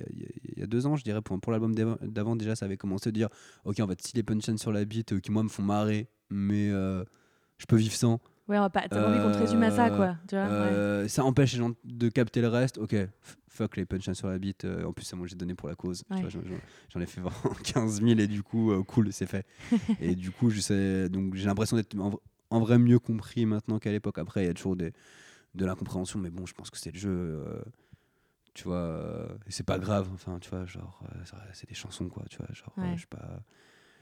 [0.00, 0.04] a,
[0.56, 3.12] y y deux ans, je dirais, pour, pour l'album d'avant- déjà, ça avait commencé à
[3.12, 3.28] dire,
[3.64, 6.08] ok, en fait, si les punchlines sur la bite, euh, qui moi me font marrer,
[6.30, 7.04] mais euh,
[7.58, 8.20] je peux vivre sans.
[8.48, 8.88] Ouais, on va pas.
[8.88, 10.16] T'as envie qu'on te résume à ça Euh, quoi.
[10.28, 10.44] Tu vois.
[10.44, 10.50] ouais.
[10.50, 12.76] Euh, Ça empêche les gens de capter le reste.
[12.78, 12.94] Ok,
[13.48, 14.64] fuck les punchlines sur la bite.
[14.64, 16.02] euh, en plus, c'est moi j'ai donné pour la cause.
[16.10, 16.24] Ouais.
[16.92, 19.46] J'en ai fait vraiment 15 000 et du coup, euh, cool, c'est fait.
[20.00, 21.94] et du coup, je sais, donc j'ai l'impression d'être
[22.52, 24.18] en, vrai mieux compris maintenant qu'à l'époque.
[24.18, 24.92] Après, il y a toujours des,
[25.54, 27.10] de l'incompréhension, mais bon, je pense que c'est le jeu.
[27.10, 27.62] euh,
[28.54, 30.10] tu vois, euh, c'est pas grave.
[30.12, 32.24] Enfin, tu vois, genre, euh, c'est des chansons, quoi.
[32.28, 32.92] Tu vois, genre, Ouais.
[32.94, 33.42] je suis pas,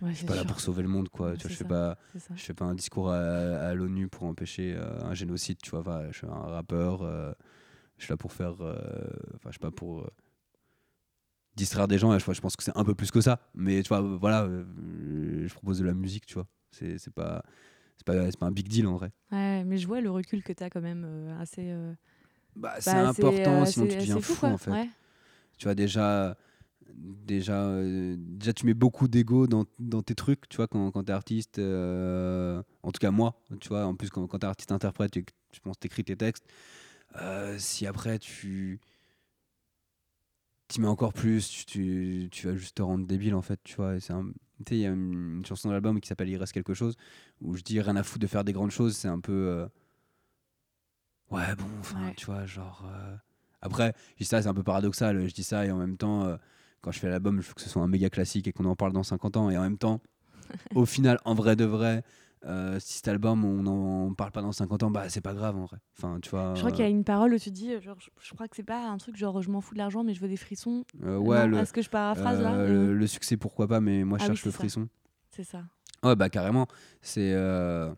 [0.02, 1.30] Ouais, je suis pas là pour sauver le monde, quoi.
[1.30, 1.98] Ouais, tu vois, je fais pas.
[2.14, 5.80] Je fais pas un discours à, à l'ONU pour empêcher euh, un génocide, tu vois.
[5.80, 7.02] Enfin, je suis un rappeur.
[7.02, 7.32] euh,
[7.98, 8.56] je suis là pour faire.
[8.62, 8.74] euh,
[9.36, 10.08] Enfin, je sais pas, pour
[11.56, 12.14] distraire des gens.
[12.14, 13.40] et Je, je pense que c'est un peu plus que ça.
[13.54, 16.46] Mais tu vois, voilà, je propose de la musique, tu vois.
[16.70, 17.44] C'est pas.
[18.00, 19.10] C'est pas, c'est pas un big deal en vrai.
[19.30, 21.66] Ouais, mais je vois le recul que t'as quand même euh, assez.
[21.70, 21.92] euh,
[22.56, 24.70] Bah, c'est bah, important, euh, sinon tu c'est- deviens c'est fou, en fait.
[24.70, 24.88] Ouais.
[25.58, 26.36] Tu vois, déjà.
[26.94, 31.04] Déjà, euh, déjà, tu mets beaucoup d'ego dans, dans tes trucs, tu vois, quand, quand
[31.04, 31.58] t'es artiste.
[31.58, 35.60] en tout cas, moi, tu vois, en plus, quand, quand t'es artiste-interprète, et que je
[35.60, 36.46] pense que t'écris tes textes,
[37.58, 38.80] si après tu
[40.68, 43.76] t'y mets encore plus, tu, tu, tu vas juste te rendre débile, en fait, tu
[43.76, 43.96] vois.
[43.96, 44.32] et c'est un-
[44.64, 46.74] Tu sais, il y a une, une chanson de l'album qui s'appelle Il reste quelque
[46.74, 46.96] chose,
[47.40, 49.32] où je dis rien à foutre de faire des grandes choses, c'est un peu.
[49.32, 49.66] euh,
[51.30, 52.14] Ouais, bon, enfin, Ouais.
[52.16, 52.84] tu vois, genre.
[52.92, 53.16] euh,
[53.62, 55.26] Après, je dis ça, c'est un peu paradoxal.
[55.28, 56.36] Je dis ça et en même temps, euh,
[56.80, 58.76] quand je fais l'album, je veux que ce soit un méga classique et qu'on en
[58.76, 59.50] parle dans 50 ans.
[59.50, 60.00] Et en même temps,
[60.74, 62.02] au final, en vrai de vrai,
[62.46, 65.56] euh, si cet album, on n'en parle pas dans 50 ans, bah c'est pas grave
[65.56, 65.76] en vrai.
[65.98, 66.54] Enfin, tu vois.
[66.54, 68.48] Je crois qu'il y a une parole où tu dis, euh, genre, je, je crois
[68.48, 70.36] que c'est pas un truc genre je m'en fous de l'argent, mais je veux des
[70.38, 70.84] frissons.
[71.04, 73.68] euh, ouais, Non, le, Est-ce que je paraphrase là euh, Euh, le, le succès, pourquoi
[73.68, 74.58] pas, mais moi je Ah oui, cherche le ça.
[74.58, 74.88] frisson.
[75.30, 75.64] C'est ça.
[76.02, 76.66] Ouais, bah carrément.
[77.02, 77.32] C'est.
[77.34, 77.92] euh,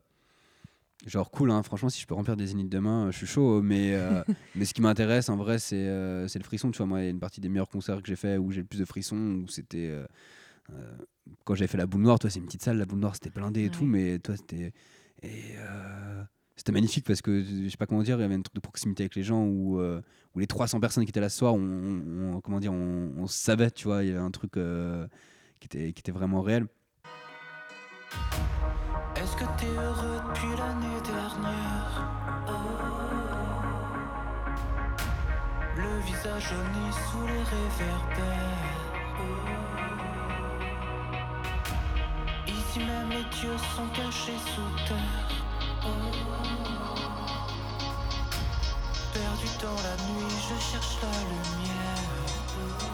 [1.05, 1.64] Genre cool, hein.
[1.64, 3.61] franchement, si je peux remplir des zéniths demain, euh, je suis chaud.
[3.61, 4.22] Mais, euh,
[4.55, 6.70] mais ce qui m'intéresse en vrai, c'est euh, c'est le frisson.
[6.70, 8.52] Tu vois, moi, il y a une partie des meilleurs concerts que j'ai fait où
[8.52, 9.88] j'ai le plus de frissons, où c'était.
[9.88, 10.07] euh, euh,
[11.44, 13.30] quand j'avais fait la boule noire, toi, c'est une petite salle, la boule noire, c'était
[13.30, 13.87] blindé et tout, Ouais.
[13.88, 14.72] mais toi, c'était.
[15.22, 15.56] Et.
[15.58, 16.22] euh,
[16.54, 18.61] c'était magnifique parce que je sais pas comment dire, il y avait un truc de
[18.61, 20.00] proximité avec les gens où, euh,
[20.35, 21.58] où les 300 personnes qui étaient là ce soir, on,
[22.35, 25.08] on- comment dire, on, on savait, tu vois, il y avait un truc euh,
[25.61, 26.66] qui, était, qui était vraiment réel.
[29.16, 32.12] Est-ce que t'es heureux depuis l'année dernière?
[35.76, 38.81] Le visage jauni sous les réverbères
[42.74, 45.28] Ici même les dieux sont cachés sous terre.
[49.12, 52.91] Perdu dans la nuit, je cherche la lumière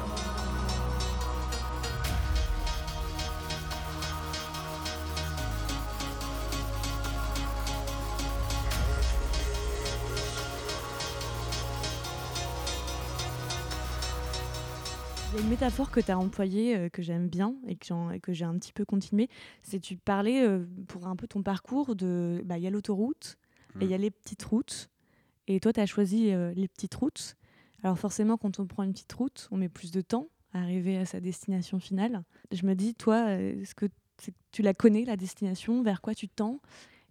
[15.31, 18.33] Il y a une métaphore que tu as employée, euh, que j'aime bien et que,
[18.33, 19.29] j'ai un petit peu continué.
[19.63, 22.41] C'est tu parlais euh, pour un peu ton parcours de.
[22.47, 23.37] bah, Il y a l'autoroute
[23.79, 24.89] et il y a les petites routes.
[25.47, 27.37] Et toi, tu as choisi euh, les petites routes.
[27.83, 30.97] Alors, forcément, quand on prend une petite route, on met plus de temps à arriver
[30.97, 32.25] à sa destination finale.
[32.51, 33.87] Je me dis, toi, est-ce que
[34.51, 35.83] tu la connais, la destination?
[35.83, 36.61] Vers quoi tu tends?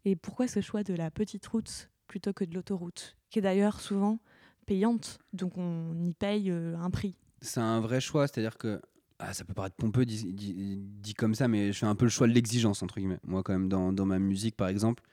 [0.06, 3.80] Et pourquoi ce choix de la petite route plutôt que de l'autoroute Qui est d'ailleurs
[3.80, 4.17] souvent
[4.65, 7.15] payante, donc on y paye un prix.
[7.41, 8.82] C'est un vrai choix, c'est-à-dire que
[9.19, 12.28] ah, ça peut paraître pompeux dit, comme ça, mais je fais un peu le choix
[12.28, 13.19] de l'exigence, entre guillemets.
[13.23, 15.04] Moi, quand même, dans, dans ma musique, par exemple,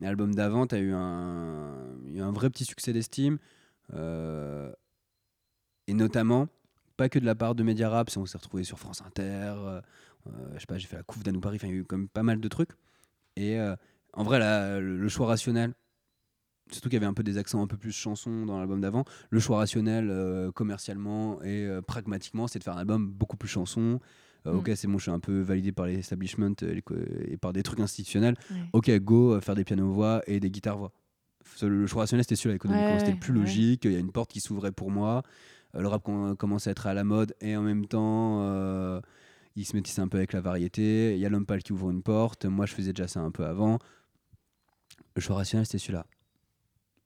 [0.00, 3.38] l'album d'avant, tu eu un, un vrai petit succès d'estime.
[3.94, 4.72] euh,
[5.86, 6.48] et notamment,
[6.96, 9.80] pas que de la part de Media Rap, on s'est retrouvé sur France Inter, euh,
[10.26, 11.98] euh, je sais pas, j'ai fait la couve d'Anou Paris, il y a eu quand
[11.98, 12.70] même pas mal de trucs.
[13.36, 13.58] Et
[14.14, 14.38] en vrai,
[14.80, 15.74] le, le choix rationnel,
[16.70, 19.04] surtout qu'il y avait un peu des accents un peu plus chansons dans l'album d'avant,
[19.30, 23.48] le choix rationnel euh, commercialement et euh, pragmatiquement, c'est de faire un album beaucoup plus
[23.48, 24.00] chanson.
[24.46, 24.58] Euh, Mm.
[24.58, 26.02] Ok, c'est bon, je suis un peu validé par les
[26.84, 26.94] co-
[27.26, 28.36] et par des trucs institutionnels.
[28.50, 28.56] Ouais.
[28.74, 30.92] Ok, go, faire des pianos-voix et des guitares-voix.
[31.62, 32.92] Le le choix rationnel, c'était celui-là, économiquement.
[32.92, 33.40] Ouais, c'était le plus ouais.
[33.40, 33.84] logique.
[33.86, 35.24] Il y a une porte qui s'ouvrait pour moi.
[35.74, 39.00] Le rap com- commençait à être à la mode et en même temps,
[39.56, 41.14] il se métissait un peu avec la variété.
[41.14, 42.44] Il y a l'homme pâle qui ouvre une porte.
[42.46, 43.78] Moi, je faisais déjà ça un peu avant.
[45.16, 46.06] Le choix rationnel, c'était celui-là.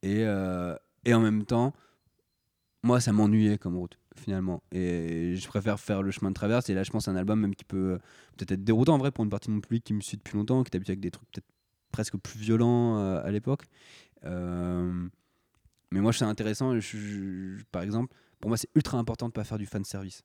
[0.03, 1.75] Et, euh, et en même temps,
[2.83, 4.63] moi, ça m'ennuyait comme route, finalement.
[4.73, 6.71] Et je préfère faire le chemin de traverse.
[6.71, 7.99] Et là, je pense à un album même qui peut euh,
[8.37, 10.37] peut-être être déroutant en vrai pour une partie de mon public qui me suit depuis
[10.37, 11.47] longtemps, qui est habitué avec des trucs peut-être
[11.93, 13.65] presque plus violents euh, à l'époque.
[15.93, 16.79] Mais moi, je intéressant.
[16.79, 20.23] je- par exemple, pour moi, c'est ultra important de pas faire du fan service.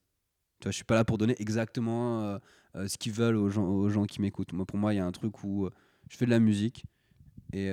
[0.60, 2.40] Tu vois, suis pas là pour donner exactement
[2.76, 4.54] ce qu'ils veulent aux gens, aux gens qui m'écoutent.
[4.54, 5.68] Moi, pour moi, il y a un truc où
[6.10, 6.86] je fais de la musique
[7.52, 7.70] et,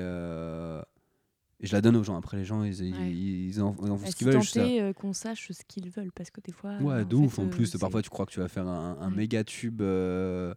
[1.63, 2.17] et je la donne aux gens.
[2.17, 3.11] Après, les gens, ils, ils- Ouais.
[3.13, 4.35] ils en, ils en font ce qu'ils veulent.
[4.37, 4.67] tant je sais ça.
[4.67, 6.77] est, euh, qu'on sache ce qu'ils veulent, parce que des fois.
[6.79, 7.39] Ouais, de ouf.
[7.39, 9.17] En euh, plus, c'est- parfois, tu crois que tu vas faire un, un Ouais.
[9.17, 10.53] méga tube euh,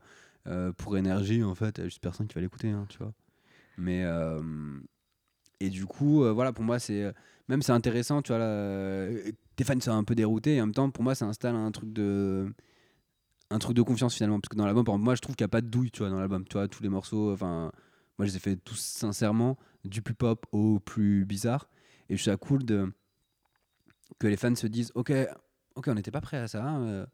[0.48, 1.44] euh, pour énergie.
[1.44, 3.14] En fait, il y a juste personne qui va l'écouter, hein, tu vois.
[3.78, 4.04] Mais.
[4.04, 4.42] euh,
[5.62, 7.14] et du coup, voilà, pour moi, c'est.
[7.48, 9.08] Même c'est intéressant, tu vois, là,
[9.56, 11.72] tes fans sont un peu déroutés, et en même temps, pour moi, ça installe un
[11.72, 12.52] truc de.
[13.52, 14.40] Un truc de confiance finalement.
[14.40, 16.10] Parce que dans l'album, moi, je trouve qu'il n'y a pas de douille, tu vois,
[16.10, 16.44] dans l'album.
[16.46, 17.72] Tu vois, tous les morceaux, enfin.
[18.18, 21.70] Moi, je les ai fait tous sincèrement, du plus pop au plus bizarre.
[22.10, 22.92] Et je trouve ça cool de.
[24.20, 25.12] Que les fans se disent, ok,
[25.76, 26.64] ok, on n'était pas prêt à ça.
[26.64, 27.06] hein, euh,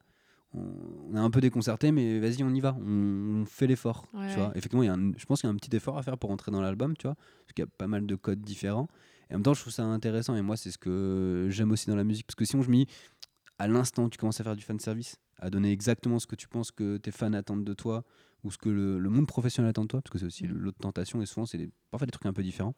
[0.53, 2.77] on, est un peu déconcerté, mais vas-y, on y va.
[2.79, 4.05] On, on fait l'effort.
[4.13, 4.47] Ouais, tu vois.
[4.49, 4.57] ouais.
[4.57, 6.29] Effectivement, y a un- je pense qu'il y a un petit effort à faire pour
[6.31, 7.15] entrer dans l'album, tu vois.
[7.15, 8.87] Parce qu'il y a pas mal de codes différents.
[9.29, 10.35] Et en même temps, je trouve ça intéressant.
[10.35, 12.27] Et moi, c'est ce que j'aime aussi dans la musique.
[12.27, 12.87] Parce que sinon, je me dis,
[13.57, 16.35] à l'instant où tu commences à faire du fan service, à donner exactement ce que
[16.35, 18.03] tu penses que tes fans attendent de toi,
[18.43, 20.53] ou ce que le, le monde professionnel attend de toi, parce que c'est aussi Mm.
[20.57, 22.75] l'autre tentation, et souvent, c'est des- parfois des trucs un peu différents.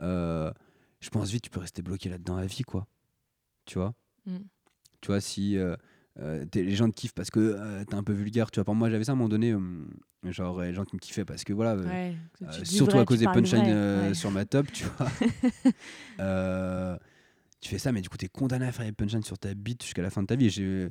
[0.00, 0.52] Euh,
[1.00, 2.86] je pense vite, tu peux rester bloqué là-dedans à vie, quoi.
[3.66, 3.94] Tu vois?
[4.26, 4.36] Mm.
[5.00, 5.76] Tu vois, si euh,
[6.20, 8.90] euh, les gens te kiffent parce que t'es un peu vulgaire, tu vois, pour moi,
[8.90, 9.54] j'avais ça à un moment donné,
[10.24, 11.76] genre, les gens qui me kiffaient parce que voilà.
[11.76, 14.14] Ouais, que surtout vrai, à cause des punchlines ouais.
[14.14, 15.08] sur ma top, tu vois.
[17.60, 19.84] Tu fais ça, mais du coup, t'es condamné à faire les punchlines sur ta bite
[19.84, 20.50] jusqu'à la fin de ta vie.
[20.50, 20.88] J'ai-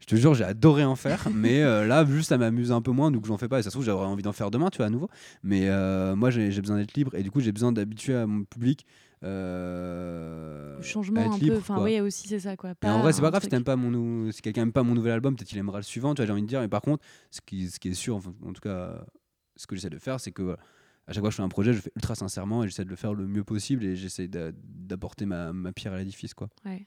[0.00, 2.90] Je te jure, j'ai adoré en faire, mais euh, là, juste ça m'amuse un peu
[2.90, 3.58] moins, donc j'en fais pas.
[3.60, 5.08] Et ça se trouve, j'aurais envie d'en faire demain, tu vois, à nouveau.
[5.42, 8.44] Mais euh, moi, j'ai besoin d'être libre, et du coup, j'ai besoin d'habituer à mon
[8.44, 8.86] public.
[9.22, 11.60] euh, Le changement à être un libre, peu.
[11.60, 12.70] Enfin, oui, aussi, c'est ça, quoi.
[12.82, 14.94] Et en vrai, c'est pas grave si pas mon nou- si quelqu'un aime pas mon
[14.94, 16.60] nouvel album, peut-être qu'il aimera le suivant, tu vois, j'ai envie de dire.
[16.60, 19.04] Mais par contre, ce qui, ce qui est sûr, enfin, en tout cas,
[19.56, 20.58] ce que j'essaie de faire, c'est que voilà,
[21.06, 22.84] à chaque fois que je fais un projet, je le fais ultra sincèrement et j'essaie
[22.84, 26.32] de le faire le mieux possible et j'essaie d'a- d'apporter ma, ma pierre à l'édifice,
[26.34, 26.48] quoi.
[26.64, 26.86] Ouais.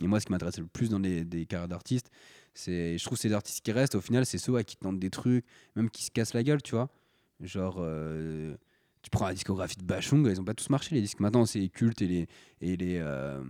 [0.00, 2.10] Et moi, ce qui m'intéresse le plus dans les, des carrières d'artistes,
[2.54, 5.10] c'est, je trouve, ces artistes qui restent, au final, c'est ceux ouais, qui tentent des
[5.10, 5.44] trucs,
[5.76, 6.88] même qui se cassent la gueule, tu vois.
[7.40, 8.56] Genre, euh,
[9.02, 11.20] tu prends la discographie de Bachung, ils ont pas tous marché, les disques.
[11.20, 12.26] Maintenant, c'est Culte et les,
[12.60, 13.42] et les, euh,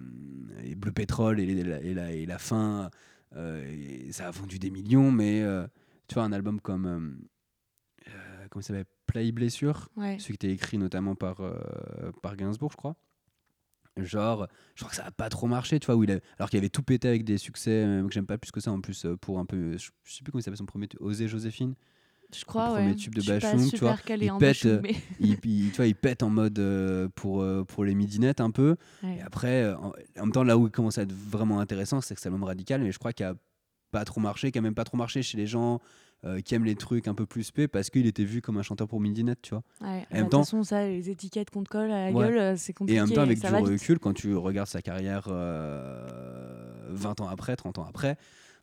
[0.64, 2.90] et Bleu Pétrole et, les- la, et, la, et la fin,
[3.36, 3.64] euh,
[4.06, 5.66] et ça a vendu des millions, mais euh,
[6.08, 7.18] tu vois, un album comme.
[8.50, 8.86] comment ça s'appelle?
[9.06, 10.16] Play Blessure, Ouais.
[10.18, 11.42] celui qui était écrit notamment par,
[12.22, 12.96] par Gainsbourg, je crois.
[13.98, 16.48] Genre, je crois que ça a pas trop marché, tu vois, où il a- alors
[16.48, 18.80] qu'il avait tout pété avec des succès euh, que j'aime pas plus que ça en
[18.80, 21.28] plus, euh, pour un peu, je, sais plus comment il s'appelle son premier, tube, Oser
[21.28, 21.74] Joséphine.
[22.34, 22.94] Je crois, premier ouais.
[22.94, 25.86] tube de Bachung, tu vois, il en pète, Bachung, euh, mais- il, il- tu vois,
[25.86, 28.76] il pète en mode euh, pour, pour les midinettes un peu.
[29.02, 29.18] Ouais.
[29.18, 32.14] Et après, en, en même temps, là où il commence à être vraiment intéressant, c'est
[32.14, 33.34] que c'est l'homme radical, mais je crois qu'il a
[33.90, 35.80] pas trop marché, qui a même pas trop marché chez les gens
[36.24, 38.62] euh, qui aiment les trucs un peu plus spé parce qu'il était vu comme un
[38.62, 39.62] chanteur pour midinette, tu vois.
[39.80, 39.88] Ouais.
[39.88, 42.24] en Bah, même temps- façon, ça, les étiquettes qu'on te colle à la Ouais.
[42.28, 42.98] gueule, euh, c'est compliqué.
[42.98, 47.28] Et en même temps, avec du recul, quand tu regardes sa carrière euh, 20 ans
[47.28, 48.16] après, 30 ans après,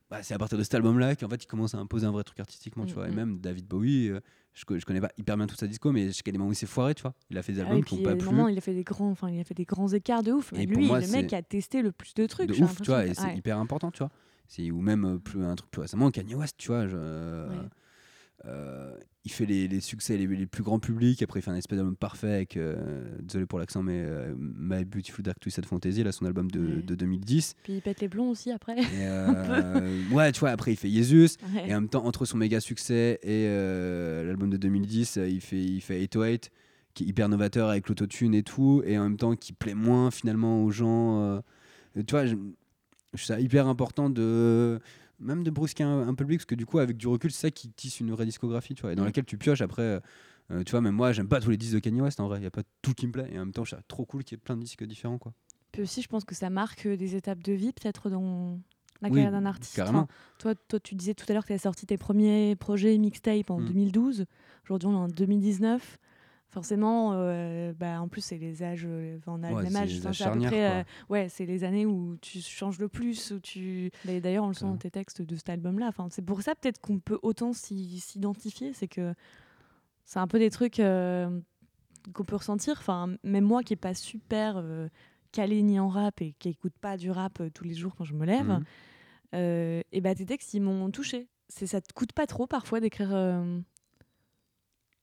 [0.10, 2.24] bah, c'est à partir de cet album-là qu'en fait, il commence à imposer un vrai
[2.24, 3.08] truc artistiquement, tu Mm, vois.
[3.08, 3.16] Et mm.
[3.16, 4.20] même David Bowie, euh,
[4.54, 6.34] je, je connais pas hyper bien toute sa disco, mais je sais qu'il y a
[6.34, 7.14] des moments où il s'est foiré, tu vois.
[7.30, 8.30] Il a fait des Ah albums oui, qui n'ont pas des plu.
[8.32, 10.52] moments, il a fait des grands, enfin, il a fait des grands écarts de ouf.
[10.54, 12.48] Et lui, moi, le mec a testé le plus de trucs.
[12.50, 13.24] de ouf, tu vois, et l'impression.
[13.24, 13.38] c'est Ouais.
[13.38, 14.10] hyper important, tu vois.
[14.50, 16.88] C'est ou même euh, plus un truc plus récemment, Kanye West, tu vois.
[16.88, 17.56] je- Ouais.
[18.46, 21.22] euh, il fait les, les succès les, les plus grands publics.
[21.22, 24.86] Après, il fait un espèce d'album parfait avec, euh, désolé pour l'accent, mais euh, My
[24.86, 26.82] Beautiful Dark Twisted Fantasy, là, son album de, Ouais.
[26.82, 27.56] de 2010.
[27.64, 28.78] Puis il pète les plombs aussi après.
[28.96, 31.36] Euh, ouais, tu vois, après, il fait Jesus.
[31.54, 31.70] Ouais.
[31.70, 35.42] Et en même temps, entre son méga succès et euh, l'album de 2010, euh, il
[35.42, 36.50] fait, il fait 808,
[36.96, 40.12] qui est hyper novateur avec l'autotune et tout, et en même temps qui plaît moins
[40.12, 41.22] finalement aux gens.
[41.22, 41.40] euh.
[41.96, 42.24] Tu vois,
[43.14, 44.80] je, trouve ça hyper important de
[45.20, 47.52] même de brusquer un, un public, parce que du coup, avec du recul, c'est ça
[47.52, 49.06] qui tisse une vraie discographie, tu vois, et dans Mm.
[49.08, 50.00] laquelle tu pioches après.
[50.52, 52.40] euh, tu vois, même moi, j'aime pas tous les disques de Kanye West en vrai,
[52.40, 53.86] il y a pas tout qui me plaît, et en même temps, je trouve ça
[53.88, 55.34] trop cool qu'il y ait plein de disques différents, quoi.
[55.72, 58.60] Puis aussi, je pense que ça marque euh, des étapes de vie, peut-être dans
[59.02, 59.76] la Oui, carrière d'un artiste.
[59.76, 60.00] carrément.
[60.00, 60.08] Enfin,
[60.40, 63.50] toi, toi, tu disais tout à l'heure que tu as sorti tes premiers projets mixtape
[63.52, 63.66] en Mm.
[63.66, 64.26] 2012.
[64.66, 66.00] Aujourd'hui, on est en 2019.
[66.52, 69.76] Forcément, euh, bah, en plus, c'est les âges, euh, enfin, on a Ouais, le même
[69.76, 69.92] âge.
[69.94, 70.70] les enfin, âges c'est à peu charnières, près, quoi.
[70.78, 70.84] euh,
[71.24, 73.32] ouais, c'est les années où tu changes le plus.
[73.32, 73.92] Où tu...
[74.06, 74.72] D'ailleurs, on le sent Ouais.
[74.72, 75.88] dans tes textes de cet album-là.
[75.90, 78.74] Enfin, c'est pour ça peut-être qu'on peut autant s'y- s'identifier.
[78.74, 79.14] C'est que
[80.06, 81.40] c'est un peu des trucs euh,
[82.14, 82.74] qu'on peut ressentir.
[82.80, 84.88] Enfin, même moi qui n'ai pas super euh,
[85.32, 88.06] calé ni en rap et qui écoute pas du rap euh, tous les jours quand
[88.06, 88.60] je me lève,
[89.36, 91.28] euh, et bah tes textes ils m'ont touché.
[91.48, 93.10] C'est ça te coûte pas trop parfois d'écrire.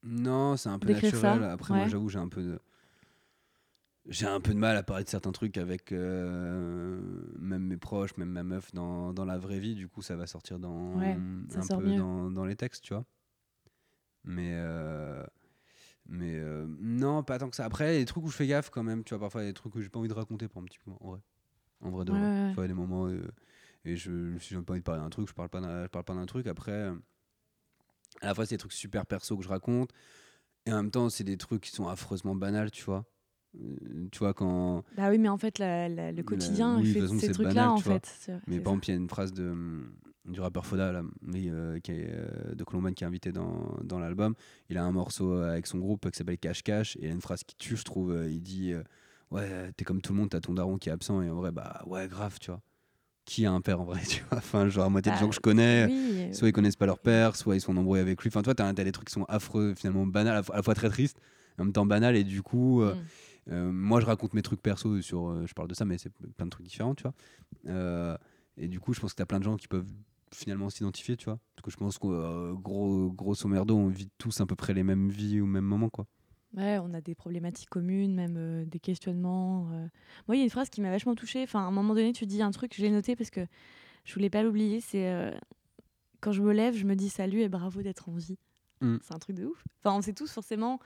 [0.07, 1.43] Non, c'est un peu naturel.
[1.43, 2.59] ça, Après, moi, j'avoue, j'ai un peu de.
[4.09, 7.01] J'ai un peu de mal à parler de certains trucs avec euh,
[7.41, 9.75] même mes proches, même ma meuf dans, dans la vraie vie.
[9.75, 11.19] Du coup, ça va sortir dans, Ouais,
[11.57, 13.05] un sort peu dans, dans les textes, tu vois.
[14.25, 15.25] Mais, euh,
[16.09, 17.65] mais euh, non, pas tant que ça.
[17.65, 19.05] Après, il y a des trucs où je fais gaffe quand même.
[19.05, 20.63] Tu vois, parfois, il y a des trucs que j'ai pas envie de raconter pour
[20.63, 20.93] un petit peu.
[21.01, 21.21] En vrai.
[21.83, 22.51] En vrai, de Ouais, vrai.
[22.51, 23.09] Tu vois, il y a des moments.
[23.85, 25.89] et je, si j'ai pas envie de parler d'un truc, je parle pas d'un, je
[25.89, 26.47] parle pas d'un truc.
[26.47, 26.91] Après,
[28.23, 29.91] à la fois, c'est des trucs super perso que je raconte.
[30.67, 33.05] Et en même temps, c'est des trucs qui sont affreusement banals, tu vois.
[33.61, 34.83] Euh, tu vois, quand.
[34.97, 37.55] Bah oui, mais en fait, la- la- le quotidien, oui, de fait façon, ces trucs-là,
[37.55, 38.31] banal, en fait.
[38.47, 38.71] Mais par ça.
[38.71, 39.93] exemple, il y a une phrase de, hum,
[40.25, 41.03] du rappeur Foda, là,
[41.35, 44.35] euh, qui est, euh, de Colombane, qui est invité dans, dans l'album.
[44.69, 46.97] Il a un morceau euh, avec son groupe qui s'appelle Cache Cache.
[46.97, 48.11] Et il y a une phrase qui tue, je trouve.
[48.13, 48.83] euh, il dit euh,
[49.31, 51.23] Ouais, t'es comme tout le monde, t'as ton daron qui est absent.
[51.23, 52.61] Et en vrai, bah ouais, grave, tu vois.
[53.27, 55.29] Qui a un père en vrai, tu vois Enfin, genre, à moitié Bah, des gens
[55.29, 55.87] que je connais.
[55.87, 58.29] Oui, euh, Soit ils connaissent pas leur père, soit ils sont embrouille avec lui.
[58.29, 60.89] Enfin, toi, t'as, t'as des trucs qui sont affreux, finalement banals, à la fois- très
[60.89, 61.21] tristes,
[61.59, 62.17] en même temps banal.
[62.17, 63.53] Et du coup, euh, Mm.
[63.53, 65.29] euh, moi, je raconte mes trucs perso sur.
[65.29, 67.15] euh, je parle de ça, mais c'est plein de trucs différents, tu vois.
[67.69, 68.17] Euh,
[68.57, 69.87] et du coup, je pense que t'as plein de gens qui peuvent
[70.33, 71.39] finalement s'identifier, tu vois.
[71.57, 74.83] Parce que je pense que gros, grosso merdo, on vit tous à peu près les
[74.85, 76.07] mêmes vies au même moment, quoi.
[76.57, 79.69] Ouais, on a des problématiques communes, même euh, des questionnements.
[79.73, 79.87] euh.
[80.27, 81.43] Moi, il y a une phrase qui m'a vachement touchée.
[81.43, 83.41] Enfin, à un moment donné, tu dis un truc, je l'ai noté parce que
[84.05, 84.81] je voulais pas l'oublier.
[84.81, 85.31] C'est euh,
[86.21, 88.39] quand je me lève, je me dis salut et bravo d'être en vie.
[88.81, 88.97] Mm.
[89.03, 89.63] C'est un truc de ouf.
[89.85, 90.79] Enfin, on sait tous forcément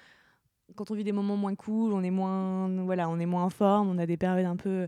[0.77, 3.51] quand on vit des moments moins cool, on est moins, voilà, on est moins en
[3.51, 4.87] forme, on a des périodes un peu.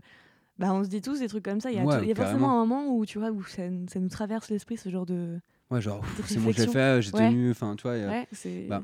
[0.57, 1.71] Bah, on se dit tous des trucs comme ça.
[1.71, 2.61] Il y a, Ouais, il y a forcément carrément.
[2.61, 5.39] un moment où tu vois où ça, ça nous traverse l'esprit ce genre de.
[5.71, 6.71] Ouais, genre, c'est bon, réflexions.
[6.71, 7.29] fait, j'ai Ouais.
[7.29, 7.51] tenu.
[7.51, 7.97] Enfin, tu vois.
[7.97, 8.67] y a- Ouais, c'est.
[8.67, 8.83] bah,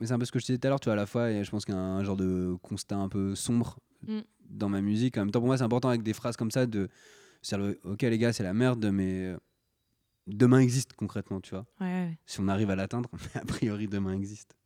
[0.00, 1.06] Mais c'est un peu ce que je disais tout à l'heure, tu vois, à la
[1.06, 4.20] fois, et je pense qu'il y a un genre de constat un peu sombre Mm.
[4.48, 5.18] dans ma musique.
[5.18, 6.88] En même temps, pour moi, c'est important avec des phrases comme ça de.
[7.42, 9.34] c'est-à-dire, Ok, les gars, c'est la merde, mais
[10.26, 11.66] demain existe concrètement, tu vois.
[11.80, 12.18] Ouais, ouais.
[12.26, 14.56] Si on arrive à l'atteindre, a priori, demain existe.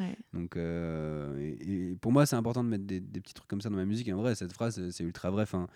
[0.00, 0.16] Ouais.
[0.32, 3.60] Donc, euh, et, et pour moi, c'est important de mettre des, des petits trucs comme
[3.60, 4.08] ça dans ma musique.
[4.08, 5.42] Et en vrai, cette phrase, c'est ultra vrai.
[5.42, 5.66] Enfin,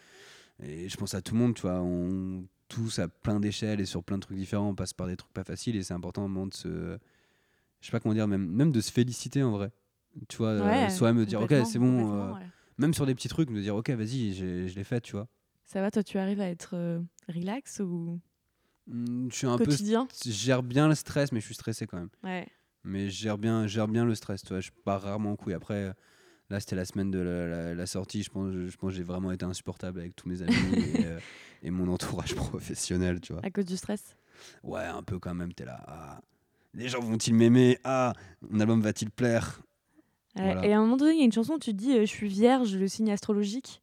[0.62, 1.80] et je pense à tout le monde, tu vois.
[1.82, 5.16] On tous à plein d'échelles et sur plein de trucs différents, on passe par des
[5.16, 5.76] trucs pas faciles.
[5.76, 6.98] Et c'est important au moment de se.
[7.82, 9.70] Je sais pas comment dire, même, même de se féliciter en vrai.
[10.28, 12.14] Tu vois, euh, Ouais, soit me dire, ok, c'est bon.
[12.14, 12.46] euh, ouais.
[12.78, 15.28] même sur des petits trucs, me dire, ok, vas-y, je l'ai fait, tu vois.
[15.66, 18.18] Ça va, toi, tu arrives à être euh, relax ou
[18.86, 19.66] Hmm, Je suis un peu.
[19.66, 22.08] quotidien Je gère bien le stress, mais je suis stressé quand même.
[22.24, 22.46] Ouais.
[22.84, 24.42] Mais je gère bien, je gère bien le stress.
[24.42, 25.54] Tu vois, je pars rarement en couille.
[25.54, 25.94] Après,
[26.50, 28.22] là, c'était la semaine de la, la- la sortie.
[28.24, 31.20] Je pense, je pense que j'ai vraiment été insupportable avec tous mes amis et, euh,
[31.62, 33.20] et mon entourage professionnel.
[33.20, 33.42] Tu vois.
[33.44, 34.16] À cause du stress?
[34.64, 35.52] Ouais, un peu quand même.
[35.54, 35.80] T'es là.
[35.86, 36.20] ah,
[36.74, 37.78] les gens vont-ils m'aimer?
[37.84, 38.12] Ah,
[38.48, 39.60] mon album va-t-il plaire?
[40.34, 40.64] Voilà.
[40.66, 42.06] Et à un moment donné, il y a une chanson, tu te dis euh, Je
[42.06, 43.82] suis vierge, le signe astrologique.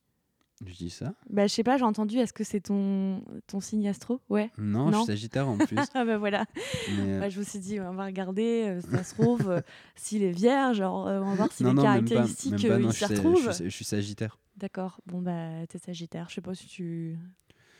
[0.65, 1.13] Je dis ça?
[1.30, 4.19] Bah, je sais pas, j'ai entendu, est-ce que c'est ton, ton signe astro?
[4.30, 4.49] Ouais.
[4.58, 5.78] non, je suis Sagittaire en plus.
[5.93, 6.45] Ah bah voilà.
[6.91, 9.49] mais, euh, Bah, je me suis dit, on va regarder, euh, si ça se trouve,
[9.49, 9.62] euh,
[9.95, 12.62] s'il est vierge, alors, on va voir si non, les non, même pas, caractéristiques même
[12.62, 13.45] pas, non, ils je, s'y retrouvent.
[13.47, 14.38] je suis- je suis Sagittaire.
[14.58, 17.17] D'accord, bon bah t'es sagittaire, je sais pas si tu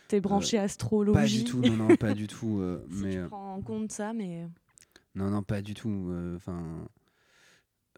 [0.08, 1.12] t'es branché astrologie.
[1.20, 2.62] Pas du tout, non, non, pas du tout.
[2.90, 4.46] si mais tu prends en compte ça, mais
[5.14, 6.08] Non, non, pas du tout.
[6.10, 6.86] euh, Enfin,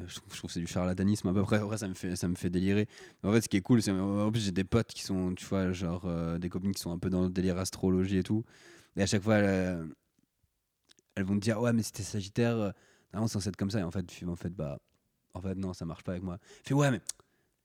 [0.00, 1.28] euh, je trouve, que c'est du charlatanisme.
[1.28, 2.88] À peu près, après, ça me fait, ça me fait délirer.
[3.22, 3.92] En fait, ce qui est cool, c'est
[4.32, 6.98] plus j'ai des potes qui sont, tu vois, genre euh, des copines qui sont un
[6.98, 8.44] peu dans le délire astrologie et tout.
[8.96, 9.88] Et à chaque fois, elles,
[11.16, 12.70] vont te dire, ouais, mais c'était Sagittaire, euh,
[13.12, 13.80] normalement, c'est comme ça.
[13.80, 14.78] Et en fait, en fait, bah,
[15.34, 16.38] en fait, non, ça marche pas avec moi.
[16.64, 17.00] Fais, ouais, mais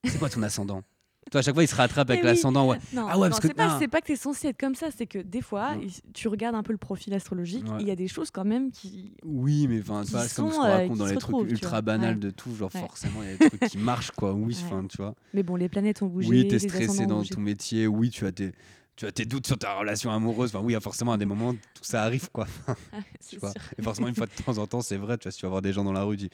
[0.06, 0.84] c'est quoi ton ascendant?
[1.32, 2.28] Toi, à chaque fois, il se rattrape avec oui.
[2.28, 2.68] l'ascendant.
[2.70, 2.78] Ouais.
[2.94, 3.80] non, Ah ouais, parce que- c'est pas, non.
[3.80, 6.56] c'est pas que t'es censé être comme ça, c'est que des fois, il- tu regardes
[6.56, 7.78] un peu le profil astrologique, Ouais.
[7.82, 9.14] il y a des choses quand même qui.
[9.24, 11.82] Oui, mais enfin, tu c'est comme ce qu'on euh, raconte dans les trucs tu ultra
[11.82, 12.20] banals Ouais.
[12.20, 12.56] de tout.
[12.56, 14.34] Genre, forcément, il y a des trucs qui marchent, quoi.
[14.34, 15.16] Oui, enfin, tu vois.
[15.34, 16.30] Mais bon, les planètes ont bougé.
[16.30, 17.88] Oui, t'es les stressé dans ton métier.
[17.88, 18.54] Oui, tu as tes,
[18.96, 20.56] tu as tes doutes sur ta relation amoureuse.
[20.56, 22.48] Enfin, oui, forcément, à des moments, tout ça arrive, quoi.
[23.20, 23.52] C'est Tu vois.
[23.78, 25.18] Et forcément, une fois de temps en temps, c'est vrai.
[25.18, 26.30] Tu vois, si tu vas voir des gens dans la rue, tu dis,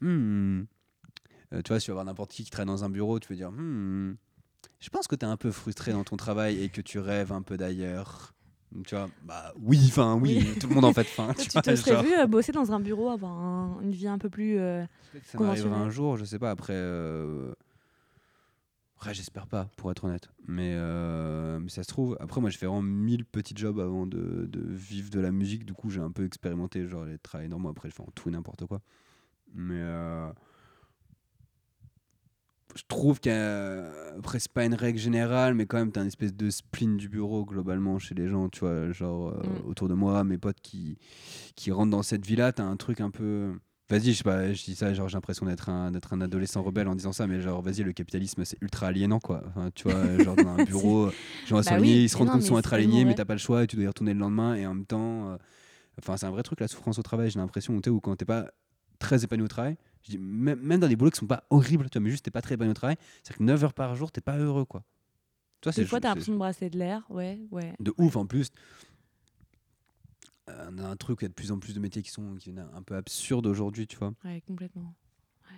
[0.00, 0.62] Hmm,
[1.54, 3.28] Euh, tu vois, si tu vas voir n'importe qui qui travaille dans un bureau, tu
[3.30, 4.14] veux dire, Hmm,
[4.80, 7.32] je pense que tu es un peu frustré dans ton travail et que tu rêves
[7.32, 8.34] un peu d'ailleurs.
[8.86, 10.58] Tu vois, bah oui, enfin oui, Oui.
[10.58, 11.32] tout le monde en fait faim.
[11.38, 12.02] Tu tu vois, te serais genre.
[12.04, 14.58] vu euh, bosser dans un bureau, avoir un- une vie un peu plus.
[14.58, 14.84] euh,
[15.24, 16.50] ça m'arrivera un jour, je sais pas.
[16.50, 17.52] Après, euh...
[19.12, 20.28] j'espère pas, pour être honnête.
[20.46, 22.16] Mais, euh, mais ça se trouve.
[22.20, 25.64] Après, moi, j'ai fait vraiment mille petits jobs avant de, de vivre de la musique.
[25.64, 27.70] Du coup, j'ai un peu expérimenté, genre les travails normaux.
[27.70, 28.80] Après, je fais en tout et n'importe quoi.
[29.54, 29.80] Mais
[32.78, 36.48] je trouve qu'après, c'est pas une règle générale, mais quand même, t'as une espèce de
[36.50, 39.68] spleen du bureau globalement chez les gens, tu vois, genre euh, Mm.
[39.68, 40.96] autour de moi, mes potes qui,
[41.56, 43.52] qui rentrent dans cette vie-là, t'as un truc un peu.
[43.90, 46.62] Vas-y, je sais pas, je dis ça, genre j'ai l'impression d'être un, d'être un adolescent
[46.62, 49.42] rebelle en disant ça, mais genre vas-y, le capitalisme c'est ultra aliénant quoi.
[49.48, 51.10] Enfin, tu vois, genre dans un bureau,
[51.46, 53.38] gens Bah oui, ils se rendent compte qu'ils sont être alignés, mais t'as pas le
[53.38, 55.30] choix et tu dois y retourner le lendemain et en même temps.
[55.32, 55.36] euh,
[56.00, 58.00] Enfin, c'est un vrai truc la souffrance au travail, j'ai l'impression, où, tu sais, où
[58.00, 58.46] quand t'es pas
[59.00, 61.88] très épanoui au travail, je dis, même, même dans des boulots qui sont pas horribles,
[61.90, 63.94] tu vois, mais juste t'es pas très épanoui au travail, c'est que 9 heures par
[63.96, 64.82] jour, t'es pas heureux quoi.
[65.60, 67.04] Toi, Des c'est fois, t'as l'impression de brasser de l'air.
[67.10, 67.74] Ouais, ouais.
[67.80, 68.48] de ouf en plus.
[70.48, 72.10] Euh, On a un truc, il y a de plus en plus de métiers qui
[72.10, 74.12] sont qui un peu absurdes aujourd'hui, tu vois.
[74.24, 74.94] Ouais, complètement.
[75.50, 75.56] Ouais.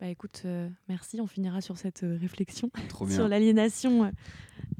[0.00, 1.20] Bah écoute, euh, merci.
[1.20, 3.28] On finira sur cette euh, réflexion Trop sur bien.
[3.28, 4.12] l'aliénation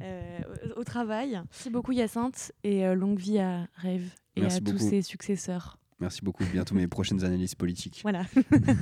[0.02, 0.40] euh,
[0.76, 1.32] au travail.
[1.32, 5.78] Merci beaucoup, Hyacinthe, et longue vie à Rêve et Merci à tous ses successeurs.
[5.98, 6.44] Merci beaucoup.
[6.52, 8.00] Bientôt mes prochaines analyses politiques.
[8.02, 8.24] Voilà.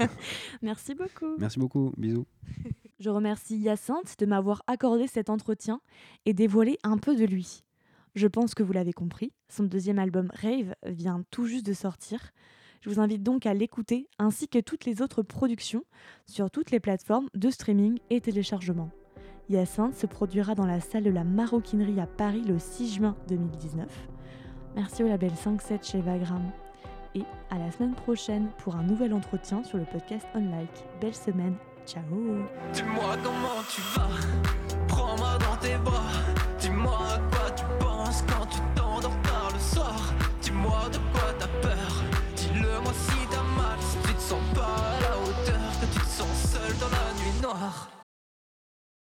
[0.63, 1.37] merci beaucoup.
[1.39, 1.93] Merci beaucoup.
[1.97, 2.27] Bisous.
[2.99, 5.81] Je remercie Hyacinthe de m'avoir accordé cet entretien
[6.27, 7.63] et dévoilé un peu de lui.
[8.15, 12.31] Je pense que vous l'avez compris, son deuxième album Rave vient tout juste de sortir.
[12.81, 15.85] Je vous invite donc à l'écouter ainsi que toutes les autres productions
[16.27, 18.91] sur toutes les plateformes de streaming et téléchargement.
[19.49, 23.89] Hyacinthe se produira dans la salle de la Maroquinerie à Paris le 6 juin 2019.
[24.77, 26.43] Merci au label 5-7 chez Vagram
[27.15, 30.85] et à la semaine prochaine pour un nouvel entretien sur le podcast Unlike.
[31.01, 31.57] Belle semaine,
[31.87, 32.03] ciao.
[32.73, 34.09] Dis-moi comment tu vas,
[34.89, 36.13] prends-moi dans tes bras,
[36.59, 41.49] dis-moi à quoi tu penses quand tu t'endors tard le soir, dis-moi de quoi t'as
[41.63, 42.03] peur,
[42.37, 46.01] dis-le moi si t'as mal, si tu te sens pas à la hauteur, que tu
[46.01, 47.94] te sens seul dans la nuit noire.